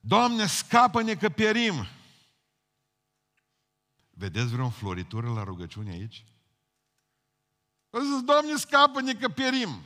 Doamne, 0.00 0.46
scapă-ne 0.46 1.14
că 1.14 1.28
pierim! 1.28 1.86
Vedeți 4.10 4.50
vreo 4.50 4.64
înfloritură 4.64 5.32
la 5.32 5.42
rugăciune 5.42 5.90
aici? 5.90 6.24
O 7.94 8.00
zis, 8.00 8.22
Doamne, 8.24 8.56
scapă-ne 8.56 9.14
că 9.14 9.28
pierim! 9.28 9.82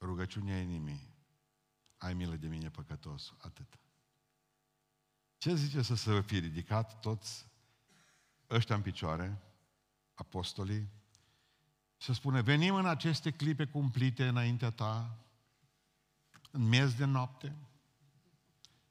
Rugăciunea 0.00 0.58
e 0.58 0.62
nimic. 0.62 1.00
Ai 1.98 2.14
milă 2.14 2.36
de 2.36 2.46
mine, 2.46 2.70
păcătos. 2.70 3.34
Atât. 3.38 3.78
Ce 5.36 5.54
zice 5.54 5.82
să 5.82 5.94
se 5.94 6.20
fi 6.20 6.38
ridicat 6.38 7.00
toți 7.00 7.46
ăștia 8.50 8.74
în 8.74 8.82
picioare, 8.82 9.42
apostolii, 10.14 10.88
să 11.96 12.12
spune, 12.12 12.40
venim 12.40 12.74
în 12.74 12.86
aceste 12.86 13.30
clipe 13.30 13.66
cumplite 13.66 14.28
înaintea 14.28 14.70
ta, 14.70 15.18
în 16.50 16.68
miez 16.68 16.94
de 16.94 17.04
noapte, 17.04 17.56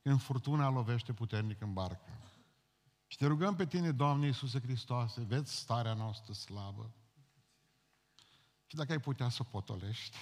când 0.01 0.21
furtuna 0.21 0.69
lovește 0.69 1.13
puternic 1.13 1.61
în 1.61 1.73
barcă. 1.73 2.09
Și 3.07 3.17
te 3.17 3.25
rugăm 3.25 3.55
pe 3.55 3.65
tine, 3.65 3.91
Doamne 3.91 4.25
Iisuse 4.25 4.59
Hristoase, 4.59 5.21
vezi 5.21 5.55
starea 5.55 5.93
noastră 5.93 6.33
slabă. 6.33 6.91
Și 8.69 8.75
dacă 8.75 8.91
ai 8.91 8.99
putea 8.99 9.29
să 9.29 9.37
o 9.41 9.49
potolești, 9.49 10.17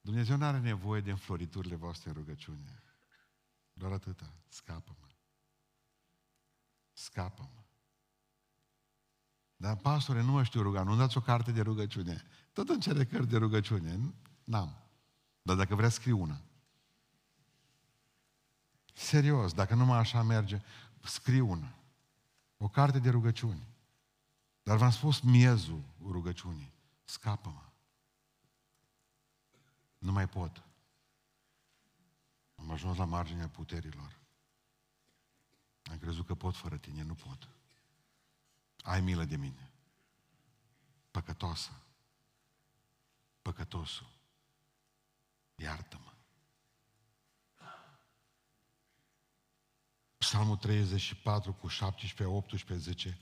Dumnezeu 0.00 0.36
nu 0.36 0.44
are 0.44 0.58
nevoie 0.58 1.00
de 1.00 1.10
înfloriturile 1.10 1.74
voastre 1.74 2.08
în 2.08 2.14
rugăciune. 2.14 2.82
Doar 3.72 3.92
atâta. 3.92 4.32
Scapă-mă. 4.48 5.06
Scapă-mă. 6.92 7.62
Dar, 9.56 9.76
pastore, 9.76 10.22
nu 10.22 10.32
mă 10.32 10.42
știu 10.42 10.62
ruga, 10.62 10.82
nu 10.82 10.96
dați 10.96 11.16
o 11.16 11.20
carte 11.20 11.52
de 11.52 11.60
rugăciune. 11.60 12.22
Tot 12.52 12.68
în 12.68 12.80
cărți 12.80 13.28
de 13.28 13.36
rugăciune. 13.36 14.14
N-am. 14.44 14.76
Dar 15.42 15.56
dacă 15.56 15.74
vrea, 15.74 15.88
scriu 15.88 16.20
una. 16.20 16.40
Serios, 18.92 19.52
dacă 19.52 19.74
numai 19.74 19.98
așa 19.98 20.22
merge, 20.22 20.60
scriu 21.02 21.50
una. 21.50 21.74
O 22.56 22.68
carte 22.68 22.98
de 22.98 23.10
rugăciuni. 23.10 23.75
Dar 24.66 24.76
v-am 24.76 24.90
spus 24.90 25.20
miezul 25.20 25.82
rugăciunii. 26.02 26.72
Scapă-mă. 27.04 27.62
Nu 29.98 30.12
mai 30.12 30.28
pot. 30.28 30.62
Am 32.54 32.70
ajuns 32.70 32.96
la 32.96 33.04
marginea 33.04 33.48
puterilor. 33.48 34.18
Am 35.82 35.98
crezut 35.98 36.26
că 36.26 36.34
pot 36.34 36.56
fără 36.56 36.76
tine, 36.76 37.02
nu 37.02 37.14
pot. 37.14 37.48
Ai 38.82 39.00
milă 39.00 39.24
de 39.24 39.36
mine. 39.36 39.72
Păcătoasă. 41.10 41.70
Păcătosul. 43.42 44.10
Iartă-mă. 45.54 46.12
Psalmul 50.16 50.56
34 50.56 51.52
cu 51.52 51.68
17, 51.68 52.36
18 52.36 52.90
zice 52.90 53.20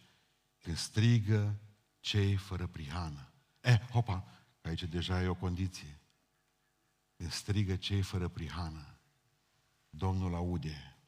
când 0.64 0.77
strigă 0.77 1.61
cei 2.00 2.37
fără 2.37 2.66
prihană. 2.66 3.33
Eh, 3.61 3.81
hopa, 3.90 4.24
aici 4.62 4.83
deja 4.83 5.22
e 5.22 5.29
o 5.29 5.35
condiție. 5.35 6.00
Când 7.16 7.31
strigă 7.31 7.77
cei 7.77 8.03
fără 8.03 8.29
prihană, 8.29 8.98
Domnul 9.88 10.35
aude 10.35 10.98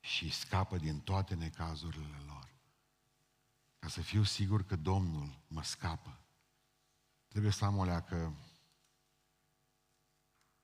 și 0.00 0.30
scapă 0.30 0.78
din 0.78 1.00
toate 1.00 1.34
necazurile 1.34 2.22
lor. 2.26 2.48
Ca 3.78 3.88
să 3.88 4.00
fiu 4.00 4.22
sigur 4.22 4.64
că 4.64 4.76
Domnul 4.76 5.42
mă 5.46 5.62
scapă, 5.62 6.24
trebuie 7.28 7.52
să 7.52 7.64
am 7.64 7.76
o 7.76 7.84
leacă 7.84 8.36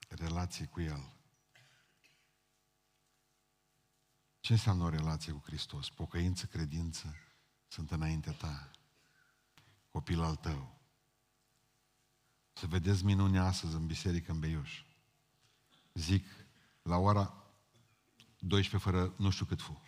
relație 0.09 0.67
cu 0.67 0.81
El. 0.81 1.13
Ce 4.41 4.53
înseamnă 4.53 4.85
o 4.85 4.89
relație 4.89 5.33
cu 5.33 5.43
Hristos? 5.45 5.91
Pocăință, 5.91 6.47
credință, 6.47 7.15
sunt 7.71 7.91
înaintea 7.91 8.33
ta. 8.33 8.71
Copil 9.91 10.23
al 10.23 10.37
tău. 10.37 10.79
Să 12.53 12.67
vedeți 12.67 13.05
minunea 13.05 13.45
astăzi 13.45 13.75
în 13.75 13.87
biserică 13.87 14.33
în 14.33 14.41
Beiuș. 14.41 14.83
Zic, 15.95 16.25
la 16.83 16.97
ora 16.97 17.35
12 18.39 18.91
fără 18.91 19.15
nu 19.17 19.31
știu 19.31 19.45
cât 19.45 19.61
fu. 19.61 19.83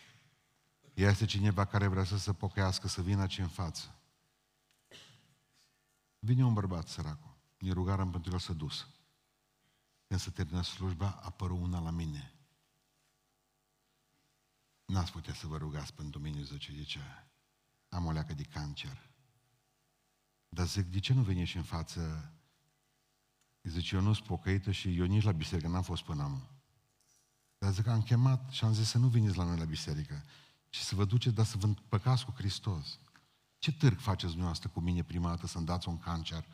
Este 0.95 1.25
cineva 1.25 1.65
care 1.65 1.87
vrea 1.87 2.05
să 2.05 2.19
se 2.19 2.33
pocăiască, 2.33 2.89
să 2.89 3.03
vină 3.03 3.21
aici 3.21 3.39
în 3.39 3.49
față. 3.49 3.97
Vine 6.19 6.45
un 6.45 6.53
bărbat 6.53 6.89
săracul. 6.89 7.37
Ne 7.59 7.73
rugarăm 7.73 8.11
pentru 8.11 8.33
el 8.33 8.39
să 8.39 8.53
dus. 8.53 8.87
Când 10.07 10.21
se 10.21 10.31
termină 10.31 10.63
slujba, 10.63 11.11
apără 11.23 11.53
una 11.53 11.81
la 11.81 11.91
mine. 11.91 12.35
N-ați 14.85 15.13
putea 15.13 15.35
să 15.35 15.47
vă 15.47 15.57
rugați 15.57 15.95
pentru 15.95 16.21
mine, 16.21 16.43
zice, 16.43 16.73
zice, 16.73 17.32
am 17.93 18.07
o 18.07 18.13
leacă 18.13 18.35
de 18.35 18.43
cancer. 18.43 19.11
Dar 20.49 20.67
zic, 20.67 20.85
de 20.85 20.99
ce 20.99 21.13
nu 21.13 21.23
veni 21.23 21.45
și 21.45 21.57
în 21.57 21.63
față? 21.63 22.33
Zice, 23.63 23.95
eu 23.95 24.01
nu 24.01 24.13
sunt 24.13 24.27
pocăită 24.27 24.71
și 24.71 24.97
eu 24.97 25.05
nici 25.05 25.23
la 25.23 25.33
biserică 25.33 25.69
n-am 25.69 25.83
fost 25.83 26.03
până 26.03 26.23
am. 26.23 26.47
Dar 27.59 27.73
zic, 27.73 27.87
am 27.87 28.03
chemat 28.03 28.51
și 28.51 28.65
am 28.65 28.73
zis 28.73 28.89
să 28.89 28.99
nu 28.99 29.09
veniți 29.09 29.37
la 29.37 29.45
noi 29.45 29.59
la 29.59 29.65
biserică, 29.65 30.25
ci 30.69 30.79
să 30.79 30.95
vă 30.95 31.05
duceți, 31.05 31.35
dar 31.35 31.45
să 31.45 31.57
vă 31.57 31.67
împăcați 31.67 32.25
cu 32.25 32.33
Hristos. 32.37 32.99
Ce 33.59 33.73
târg 33.73 33.99
faceți 33.99 34.27
dumneavoastră 34.27 34.69
cu 34.69 34.81
mine 34.81 35.03
prima 35.03 35.29
dată 35.29 35.47
să-mi 35.47 35.67
dați 35.67 35.89
un 35.89 35.99
cancer 35.99 36.45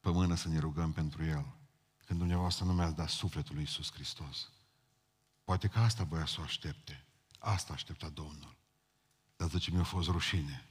pe 0.00 0.10
mână 0.10 0.34
să 0.34 0.48
ne 0.48 0.58
rugăm 0.58 0.92
pentru 0.92 1.24
el? 1.24 1.46
Când 2.04 2.18
dumneavoastră 2.18 2.64
nu 2.64 2.72
mi-ați 2.72 2.96
dat 2.96 3.08
sufletul 3.08 3.54
lui 3.54 3.62
Iisus 3.62 3.92
Hristos. 3.92 4.50
Poate 5.44 5.68
că 5.68 5.78
asta 5.78 6.04
voia 6.04 6.26
să 6.26 6.40
o 6.40 6.42
aștepte. 6.42 7.04
Asta 7.38 7.72
aștepta 7.72 8.08
Domnul. 8.08 8.55
Dar 9.36 9.48
zice, 9.48 9.70
mi-a 9.70 9.84
fost 9.84 10.08
rușine. 10.08 10.68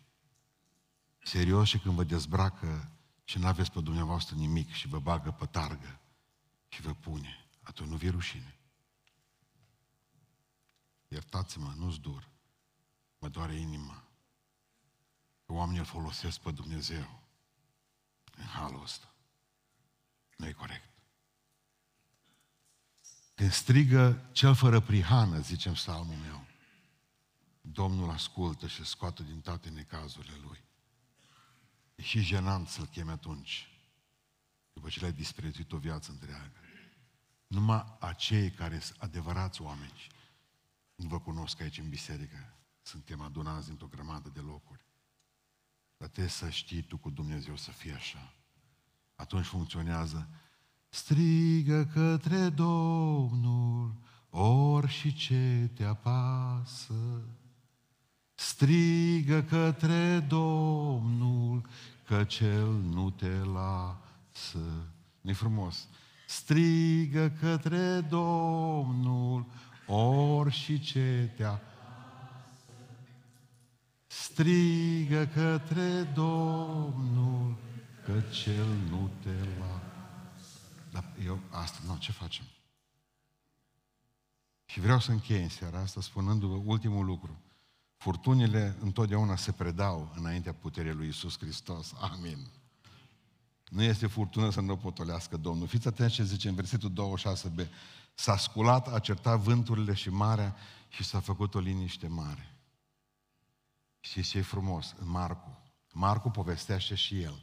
Serios 1.23 1.67
și 1.67 1.79
când 1.79 1.95
vă 1.95 2.03
dezbracă 2.03 2.91
și 3.23 3.37
nu 3.37 3.47
aveți 3.47 3.71
pe 3.71 3.81
dumneavoastră 3.81 4.35
nimic 4.35 4.71
și 4.71 4.87
vă 4.87 4.99
bagă 4.99 5.31
pe 5.31 5.45
targă 5.45 5.99
și 6.67 6.81
vă 6.81 6.93
pune, 6.93 7.47
atunci 7.61 7.89
nu 7.89 7.95
vi 7.95 8.09
rușine. 8.09 8.55
Iertați-mă, 11.07 11.73
nu-ți 11.77 11.99
dur. 11.99 12.29
Mă 13.19 13.29
doare 13.29 13.55
inima. 13.55 14.03
Că 15.45 15.53
oamenii 15.53 15.79
îl 15.79 15.85
folosesc 15.85 16.39
pe 16.39 16.51
Dumnezeu 16.51 17.19
în 18.37 18.45
halul 18.45 18.81
ăsta. 18.83 19.13
Nu 20.37 20.47
e 20.47 20.51
corect. 20.51 20.89
Când 23.35 23.51
strigă 23.51 24.29
cel 24.31 24.55
fără 24.55 24.79
prihană, 24.79 25.39
zicem 25.39 25.73
psalmul 25.73 26.15
meu, 26.15 26.45
Domnul 27.71 28.09
ascultă 28.09 28.67
și 28.67 28.85
scoate 28.85 29.23
din 29.23 29.41
toate 29.41 29.69
necazurile 29.69 30.35
Lui. 30.43 30.63
E 31.95 32.01
și 32.01 32.19
jenant 32.19 32.67
să-L 32.67 32.85
cheme 32.85 33.11
atunci, 33.11 33.69
după 34.73 34.89
ce 34.89 34.99
l-ai 34.99 35.13
disprețuit 35.13 35.71
o 35.71 35.77
viață 35.77 36.11
întreagă. 36.11 36.59
Numai 37.47 37.97
acei 37.99 38.51
care 38.51 38.79
sunt 38.79 39.01
adevărați 39.01 39.61
oameni, 39.61 40.07
nu 40.95 41.07
vă 41.07 41.19
cunosc 41.19 41.61
aici 41.61 41.77
în 41.77 41.89
biserică, 41.89 42.53
suntem 42.81 43.21
adunați 43.21 43.67
dintr-o 43.67 43.87
grămadă 43.87 44.29
de 44.29 44.39
locuri. 44.39 44.85
Dar 45.97 46.07
trebuie 46.07 46.33
să 46.33 46.49
știi 46.49 46.81
tu 46.81 46.97
cu 46.97 47.09
Dumnezeu 47.09 47.55
să 47.55 47.71
fie 47.71 47.93
așa. 47.93 48.33
Atunci 49.15 49.45
funcționează. 49.45 50.29
Strigă 50.89 51.85
către 51.85 52.49
Domnul 52.49 53.95
ori 54.29 54.87
și 54.87 55.13
ce 55.13 55.71
te 55.73 55.83
apasă. 55.83 57.23
Strigă 58.35 59.43
către 59.43 60.19
Domnul, 60.19 61.69
că 62.05 62.23
Cel 62.23 62.71
nu 62.71 63.09
te 63.09 63.37
lasă. 63.37 64.87
nu 65.21 65.33
frumos. 65.33 65.87
Strigă 66.27 67.29
către 67.39 67.99
Domnul, 67.99 69.45
ori 69.87 70.53
și 70.53 70.79
ce 70.79 71.33
te 71.35 71.43
apasă. 71.43 72.71
Strigă 74.07 75.25
către 75.25 76.03
Domnul, 76.13 77.57
că 78.05 78.21
Cel 78.21 78.67
nu 78.89 79.09
te 79.23 79.29
lasă. 79.59 79.85
Dar 80.91 81.03
eu, 81.25 81.39
asta, 81.49 81.79
nu, 81.87 81.97
ce 81.97 82.11
facem? 82.11 82.45
Și 84.65 84.79
vreau 84.79 84.99
să 84.99 85.11
închei 85.11 85.41
în 85.41 85.49
seara 85.49 85.79
asta 85.79 86.01
spunându-vă 86.01 86.61
ultimul 86.65 87.05
lucru. 87.05 87.39
Furtunile 88.05 88.77
întotdeauna 88.79 89.35
se 89.35 89.51
predau 89.51 90.11
înaintea 90.15 90.53
puterii 90.53 90.91
lui 90.91 91.07
Isus 91.07 91.37
Hristos. 91.37 91.93
Amin. 91.99 92.47
Nu 93.69 93.83
este 93.83 94.07
furtună 94.07 94.49
să 94.49 94.61
nu 94.61 94.77
potolească 94.77 95.37
Domnul. 95.37 95.67
Fiți 95.67 95.87
atenți 95.87 96.13
ce 96.13 96.23
zice 96.23 96.49
în 96.49 96.55
versetul 96.55 96.91
26b. 96.91 97.67
S-a 98.13 98.37
sculat, 98.37 98.93
a 98.93 98.99
certat 98.99 99.39
vânturile 99.39 99.93
și 99.93 100.09
marea 100.09 100.55
și 100.89 101.03
s-a 101.03 101.19
făcut 101.19 101.55
o 101.55 101.59
liniște 101.59 102.07
mare. 102.07 102.55
Și 103.99 104.21
ce 104.21 104.37
e 104.37 104.41
frumos? 104.41 104.95
În 104.99 105.09
Marcu. 105.09 105.59
Marcu 105.91 106.29
povestește 106.29 106.95
și 106.95 107.21
el. 107.21 107.41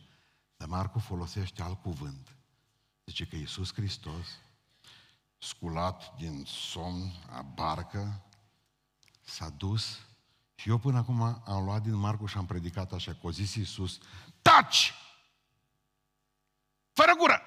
Dar 0.56 0.68
Marcu 0.68 0.98
folosește 0.98 1.62
alt 1.62 1.82
cuvânt. 1.82 2.36
Zice 3.06 3.24
că 3.24 3.36
Iisus 3.36 3.72
Hristos, 3.72 4.26
sculat 5.38 6.16
din 6.18 6.44
somn, 6.46 7.12
a 7.30 7.42
barcă, 7.42 8.22
s-a 9.24 9.48
dus 9.48 9.98
și 10.54 10.68
eu 10.68 10.78
până 10.78 10.98
acum 10.98 11.22
am 11.22 11.64
luat 11.64 11.82
din 11.82 11.94
Marcu 11.94 12.26
și 12.26 12.36
am 12.36 12.46
predicat 12.46 12.92
așa, 12.92 13.12
că 13.12 13.26
o 13.26 13.30
zis 13.30 13.54
Iisus, 13.54 13.98
taci! 14.42 14.94
Fără 16.92 17.12
gură! 17.18 17.42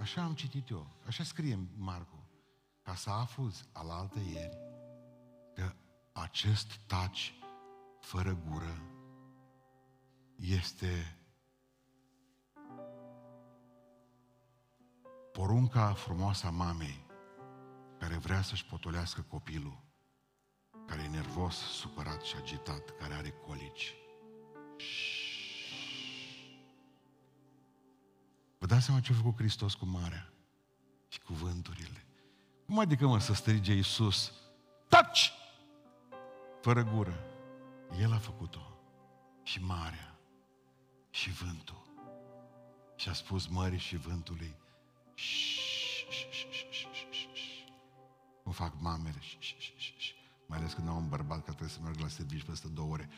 Așa 0.00 0.22
am 0.22 0.34
citit 0.34 0.68
eu, 0.68 0.86
așa 1.06 1.24
scrie 1.24 1.52
în 1.54 1.66
Marcu, 1.76 2.28
ca 2.82 2.94
să 2.94 3.10
afluți 3.10 3.64
alaltă 3.72 4.18
ieri 4.18 4.58
că 5.54 5.72
acest 6.12 6.76
taci 6.86 7.34
fără 8.00 8.38
gură 8.48 8.82
este 10.36 11.16
porunca 15.32 15.92
frumoasă 15.92 16.46
a 16.46 16.50
mamei 16.50 17.06
care 17.98 18.16
vrea 18.16 18.42
să-și 18.42 18.66
potolească 18.66 19.20
copilul, 19.20 19.85
care 20.86 21.02
e 21.02 21.08
nervos, 21.08 21.56
supărat 21.56 22.22
și 22.22 22.34
agitat, 22.36 22.96
care 22.98 23.14
are 23.14 23.34
colici. 23.46 23.94
Vă 28.58 28.66
dați 28.66 28.84
seama 28.84 29.00
ce 29.00 29.12
a 29.12 29.14
făcut 29.14 29.36
Hristos 29.36 29.74
cu 29.74 29.86
marea 29.86 30.32
și 31.08 31.20
cu 31.20 31.32
vânturile? 31.32 32.06
Cum 32.66 32.78
adică 32.78 33.06
mă 33.06 33.18
să 33.18 33.34
strige 33.34 33.72
Iisus, 33.72 34.32
taci! 34.88 35.32
Fără 36.60 36.82
gură. 36.82 37.24
El 38.00 38.12
a 38.12 38.18
făcut-o. 38.18 38.78
Și 39.42 39.62
marea. 39.62 40.18
Și 41.10 41.30
vântul. 41.30 41.82
Și 42.96 43.08
a 43.08 43.12
spus 43.12 43.46
mării 43.46 43.78
și 43.78 43.96
vântului, 43.96 44.54
cum 48.42 48.52
fac 48.52 48.72
mamele, 48.80 49.20
mai 50.46 50.58
ales 50.58 50.72
când 50.72 50.88
au 50.88 50.96
un 50.96 51.08
bărbat 51.08 51.38
care 51.38 51.56
trebuie 51.56 51.68
să 51.68 51.80
meargă 51.82 52.02
la 52.02 52.08
serviciu 52.08 52.44
peste 52.44 52.68
două 52.68 52.92
ore. 52.92 53.08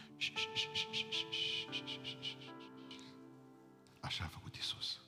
Așa 4.00 4.24
a 4.24 4.28
făcut 4.28 4.54
Isus. 4.56 5.00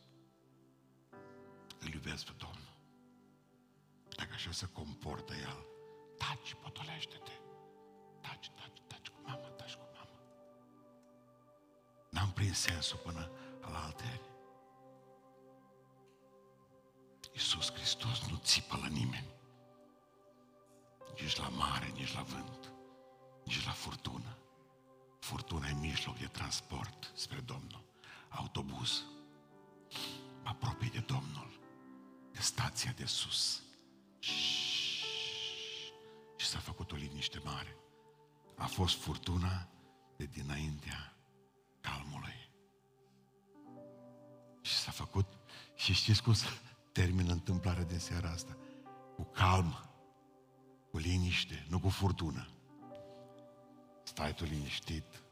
Îl 1.80 1.92
iubesc 1.92 2.24
pe 2.24 2.32
Domnul. 2.38 2.68
Dacă 4.16 4.30
așa 4.34 4.52
se 4.52 4.66
comportă 4.72 5.34
El, 5.34 5.66
taci, 6.18 6.56
potolește-te. 6.62 7.32
Taci, 8.20 8.50
taci, 8.50 8.82
taci 8.86 9.08
cu 9.08 9.20
mama, 9.26 9.48
taci 9.48 9.74
cu 9.74 9.86
mama. 9.94 10.18
N-am 12.10 12.32
prins 12.32 12.58
sensul 12.58 12.98
până 12.98 13.30
la 13.60 13.84
alteri. 13.84 14.20
Iisus 17.32 17.72
Hristos 17.72 18.28
nu 18.28 18.36
țipă 18.36 18.76
la 18.76 18.86
nimeni. 18.86 19.29
Mijloc 25.90 26.18
de 26.18 26.26
transport 26.26 27.12
spre 27.14 27.40
Domnul. 27.40 27.84
Autobuz. 28.28 29.02
Mă 30.42 30.48
apropii 30.48 30.90
de 30.90 30.98
Domnul, 30.98 31.60
de 32.32 32.40
stația 32.40 32.92
de 32.96 33.04
sus. 33.04 33.62
Și 36.36 36.46
s-a 36.46 36.58
făcut 36.58 36.92
o 36.92 36.96
liniște 36.96 37.40
mare. 37.44 37.76
A 38.56 38.66
fost 38.66 38.96
furtuna 38.96 39.68
de 40.16 40.24
dinaintea 40.24 41.16
calmului. 41.80 42.50
Și 44.60 44.74
s-a 44.74 44.90
făcut, 44.90 45.26
și 45.74 45.92
știți 45.92 46.22
cum 46.22 46.32
să 46.32 46.46
termină 46.92 47.32
întâmplarea 47.32 47.84
de 47.84 47.98
seara 47.98 48.30
asta? 48.30 48.56
Cu 49.16 49.22
calm, 49.22 49.90
cu 50.90 50.98
liniște, 50.98 51.66
nu 51.68 51.80
cu 51.80 51.88
furtună. 51.88 52.48
Stai 54.02 54.34
tu 54.34 54.44
liniștit, 54.44 55.22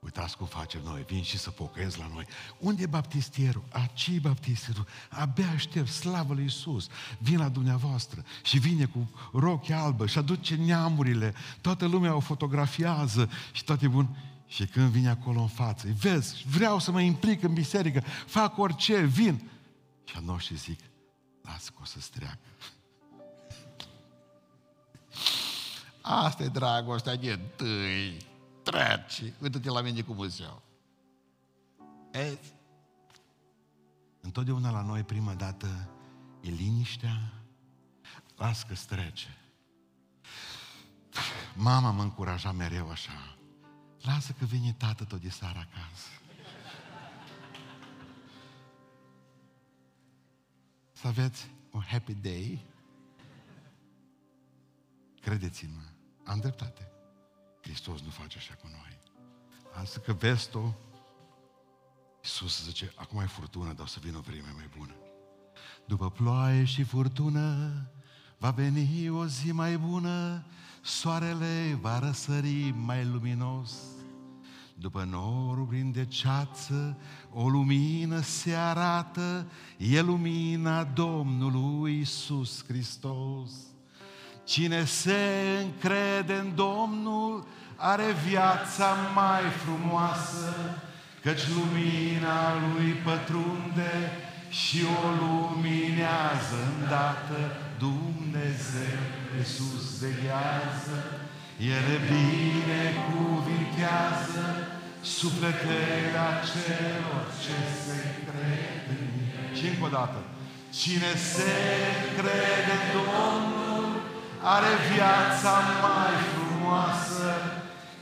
Uitați 0.00 0.36
cum 0.36 0.46
facem 0.46 0.80
noi, 0.84 1.04
vin 1.08 1.22
și 1.22 1.38
să 1.38 1.50
pocăiesc 1.50 1.96
la 1.96 2.10
noi. 2.12 2.26
Unde 2.58 2.82
e 2.82 2.86
baptistierul? 2.86 3.64
A, 3.72 3.90
ce 3.94 4.14
e 4.14 4.18
baptistierul? 4.18 4.86
Abia 5.08 5.48
aștept, 5.54 5.88
slavă 5.88 6.34
lui 6.34 6.42
Iisus. 6.42 6.88
Vin 7.18 7.38
la 7.38 7.48
dumneavoastră 7.48 8.24
și 8.42 8.58
vine 8.58 8.84
cu 8.84 9.10
rochia 9.32 9.80
albă 9.80 10.06
și 10.06 10.18
aduce 10.18 10.54
neamurile. 10.54 11.34
Toată 11.60 11.86
lumea 11.86 12.14
o 12.14 12.20
fotografiază 12.20 13.30
și 13.52 13.64
toate 13.64 13.88
bun. 13.88 14.16
Și 14.46 14.66
când 14.66 14.90
vine 14.90 15.08
acolo 15.08 15.40
în 15.40 15.48
față, 15.48 15.86
îi 15.86 15.92
vezi, 15.92 16.44
vreau 16.48 16.78
să 16.78 16.90
mă 16.90 17.00
implic 17.00 17.42
în 17.42 17.52
biserică, 17.52 18.04
fac 18.26 18.58
orice, 18.58 19.00
vin. 19.00 19.50
Și 20.04 20.16
a 20.28 20.38
și 20.38 20.56
zic, 20.56 20.80
lasă 21.42 21.70
că 21.70 21.78
o 21.82 21.84
să-ți 21.84 22.10
treacă. 22.10 22.38
Asta 26.26 26.42
e 26.42 26.48
dragostea 26.48 27.16
de 27.16 27.30
întâi. 27.30 28.29
Trece. 28.62 29.34
Uită-te 29.40 29.70
la 29.70 29.80
mine 29.80 30.02
cum 30.02 30.18
îți 30.18 30.40
iau. 30.40 30.62
E, 32.12 32.38
întotdeauna 34.20 34.70
la 34.70 34.82
noi 34.82 35.02
prima 35.02 35.34
dată 35.34 35.88
e 36.40 36.50
liniștea, 36.50 37.32
las 38.36 38.62
că 38.62 38.74
trece. 38.86 39.36
Mama 41.54 41.90
mă 41.90 42.02
încuraja 42.02 42.52
mereu 42.52 42.90
așa. 42.90 43.36
Lasă 44.00 44.32
că 44.32 44.44
vine 44.44 44.72
tată 44.72 45.04
tot 45.04 45.20
de 45.20 45.30
seara 45.30 45.58
acasă. 45.58 46.08
Să 50.92 51.06
aveți 51.06 51.50
un 51.70 51.80
happy 51.80 52.14
day. 52.14 52.64
Credeți-mă, 55.20 55.82
am 56.24 56.40
dreptate. 56.40 56.99
Hristos 57.60 58.00
nu 58.00 58.10
face 58.10 58.38
așa 58.38 58.54
cu 58.54 58.66
noi. 58.70 58.98
Asta 59.82 60.00
că 60.00 60.12
vezi 60.12 60.50
tu, 60.50 60.76
Iisus 62.22 62.64
zice, 62.64 62.92
acum 62.96 63.20
e 63.20 63.26
furtună, 63.26 63.72
dar 63.72 63.84
o 63.84 63.88
să 63.88 63.98
vină 64.02 64.16
o 64.16 64.20
vreme 64.20 64.52
mai 64.54 64.68
bună. 64.78 64.94
După 65.86 66.10
ploaie 66.10 66.64
și 66.64 66.82
furtună, 66.82 67.70
va 68.38 68.50
veni 68.50 69.08
o 69.08 69.26
zi 69.26 69.52
mai 69.52 69.78
bună, 69.78 70.44
soarele 70.82 71.78
va 71.80 71.98
răsări 71.98 72.74
mai 72.76 73.04
luminos. 73.04 73.72
După 74.74 75.04
norul 75.04 75.66
plin 75.66 75.92
de 75.92 76.06
ceață, 76.06 76.98
o 77.32 77.48
lumină 77.48 78.20
se 78.20 78.54
arată, 78.54 79.50
e 79.76 80.00
lumina 80.00 80.84
Domnului 80.84 81.96
Iisus 81.96 82.64
Hristos. 82.64 83.50
Cine 84.50 84.84
se 84.84 85.22
încrede 85.62 86.34
în 86.34 86.52
Domnul 86.54 87.46
are 87.76 88.08
viața 88.28 88.96
mai 89.14 89.44
frumoasă, 89.62 90.54
căci 91.22 91.44
lumina 91.56 92.40
lui 92.62 92.90
pătrunde 93.06 93.94
și 94.48 94.78
o 95.02 95.06
luminează 95.22 96.58
îndată. 96.72 97.40
Dumnezeu 97.78 99.00
de 99.32 99.42
sus 99.54 99.84
veghează, 100.00 100.98
El 101.74 101.86
bine 102.10 102.82
cuvintează 103.06 104.46
sufletele 105.00 106.26
celor 106.50 107.24
ce 107.42 107.56
se 107.82 107.98
cred 108.26 108.98
în 108.98 109.56
Și 109.56 109.66
încă 109.66 109.84
o 109.84 109.88
dată, 109.88 110.18
cine 110.78 111.12
se 111.34 111.52
crede 112.16 112.74
în 112.78 112.86
Domnul 112.92 113.79
are 114.42 114.72
viața 114.92 115.54
mai 115.82 116.14
frumoasă, 116.32 117.30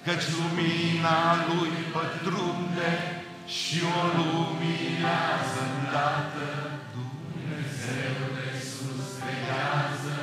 căci 0.04 0.26
lumina 0.36 1.18
lui 1.48 1.72
pătrunde 1.94 2.90
și 3.46 3.78
o 3.98 4.00
luminează 4.16 5.60
îndată. 5.70 6.46
Dumnezeu 6.96 8.16
de 8.36 8.48
sus 8.70 9.06
vedează, 9.24 10.18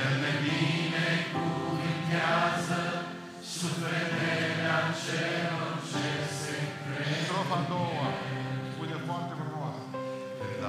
El 0.00 0.12
ne 0.22 0.32
binecuvintează, 0.44 2.80
sufletele 3.54 4.76
celor 5.02 5.70
ce 5.90 6.06
se 6.38 6.56
cred. 6.82 7.10
Strofa 7.24 7.58
a 7.58 7.60
doua 7.70 8.08
spune 8.70 8.96
foarte 9.06 9.32
frumos. 9.40 9.76
Când 10.38 10.62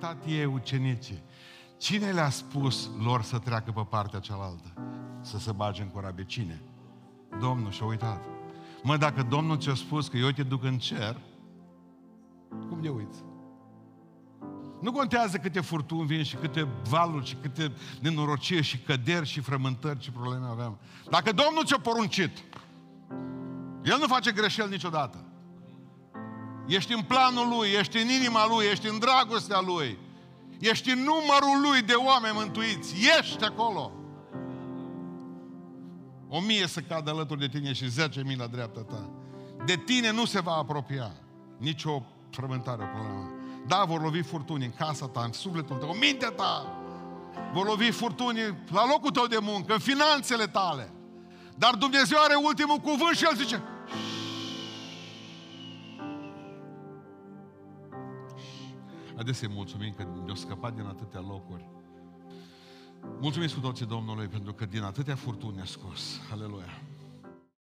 știți 0.00 0.06
ce 0.06 0.06
au 0.06 0.12
uitat 0.12 0.26
ei 0.26 0.44
ucenicii? 0.44 1.22
Cine 1.78 2.10
le-a 2.10 2.30
spus 2.30 2.90
lor 3.02 3.22
să 3.22 3.38
treacă 3.38 3.70
pe 3.70 3.86
partea 3.88 4.18
cealaltă? 4.18 4.72
Să 5.20 5.38
se 5.38 5.52
bage 5.52 5.82
în 5.82 5.88
corabie. 5.88 6.24
Cine? 6.24 6.62
Domnul 7.40 7.70
și-a 7.70 7.86
uitat. 7.86 8.24
Mă, 8.82 8.96
dacă 8.96 9.22
Domnul 9.22 9.58
ți-a 9.58 9.74
spus 9.74 10.08
că 10.08 10.16
eu 10.16 10.30
te 10.30 10.42
duc 10.42 10.64
în 10.64 10.78
cer, 10.78 11.16
cum 12.68 12.80
de 12.80 12.88
uiți? 12.88 13.24
Nu 14.80 14.92
contează 14.92 15.36
câte 15.36 15.60
furtuni 15.60 16.06
vin 16.06 16.22
și 16.22 16.36
câte 16.36 16.68
valuri 16.88 17.26
și 17.26 17.36
câte 17.42 17.72
nenorociri 18.00 18.62
și 18.62 18.78
căderi 18.78 19.26
și 19.26 19.40
frământări 19.40 20.02
și 20.02 20.10
probleme 20.10 20.46
avem. 20.46 20.78
Dacă 21.10 21.32
Domnul 21.32 21.64
ți-a 21.64 21.78
poruncit, 21.78 22.38
El 23.82 23.98
nu 23.98 24.06
face 24.06 24.32
greșeli 24.32 24.70
niciodată. 24.70 25.29
Ești 26.70 26.92
în 26.92 27.02
planul 27.02 27.48
Lui, 27.48 27.68
ești 27.68 27.98
în 27.98 28.08
inima 28.08 28.46
Lui, 28.46 28.66
ești 28.66 28.88
în 28.88 28.98
dragostea 28.98 29.60
Lui. 29.60 29.98
Ești 30.58 30.90
în 30.90 30.98
numărul 30.98 31.70
Lui 31.70 31.82
de 31.82 31.92
oameni 31.92 32.34
mântuiți. 32.34 32.94
Ești 33.18 33.44
acolo. 33.44 33.92
O 36.28 36.40
mie 36.40 36.66
să 36.66 36.80
cadă 36.80 37.10
alături 37.10 37.40
de 37.40 37.48
tine 37.48 37.72
și 37.72 37.88
zece 37.88 38.22
mii 38.26 38.36
la 38.36 38.46
dreapta 38.46 38.80
ta. 38.80 39.10
De 39.64 39.76
tine 39.76 40.12
nu 40.12 40.24
se 40.24 40.40
va 40.40 40.52
apropia 40.52 41.12
nicio 41.58 42.02
frământare, 42.30 42.84
problemă. 42.84 43.30
Da, 43.66 43.84
vor 43.86 44.02
lovi 44.02 44.22
furtuni 44.22 44.64
în 44.64 44.72
casa 44.78 45.06
ta, 45.06 45.22
în 45.24 45.32
sufletul 45.32 45.76
tău, 45.76 45.90
în 45.90 45.98
mintea 45.98 46.30
ta. 46.30 46.82
Vor 47.52 47.66
lovi 47.66 47.90
furtuni 47.90 48.40
la 48.70 48.86
locul 48.86 49.10
tău 49.10 49.26
de 49.26 49.38
muncă, 49.40 49.72
în 49.72 49.78
finanțele 49.78 50.46
tale. 50.46 50.92
Dar 51.56 51.74
Dumnezeu 51.74 52.18
are 52.22 52.34
ultimul 52.34 52.76
cuvânt 52.76 53.16
și 53.16 53.24
El 53.24 53.36
zice, 53.36 53.62
Haideți 59.20 59.38
să-i 59.38 59.54
mulțumim 59.54 59.92
că 59.92 60.06
ne-a 60.26 60.34
scăpat 60.34 60.74
din 60.74 60.84
atâtea 60.84 61.20
locuri. 61.20 61.68
Mulțumim 63.20 63.48
cu 63.48 63.60
toții 63.60 63.86
Domnului 63.86 64.26
pentru 64.26 64.52
că 64.52 64.66
din 64.66 64.82
atâtea 64.82 65.14
furtuni 65.14 65.54
ne-a 65.54 65.64
scos. 65.64 66.20
Aleluia! 66.32 66.82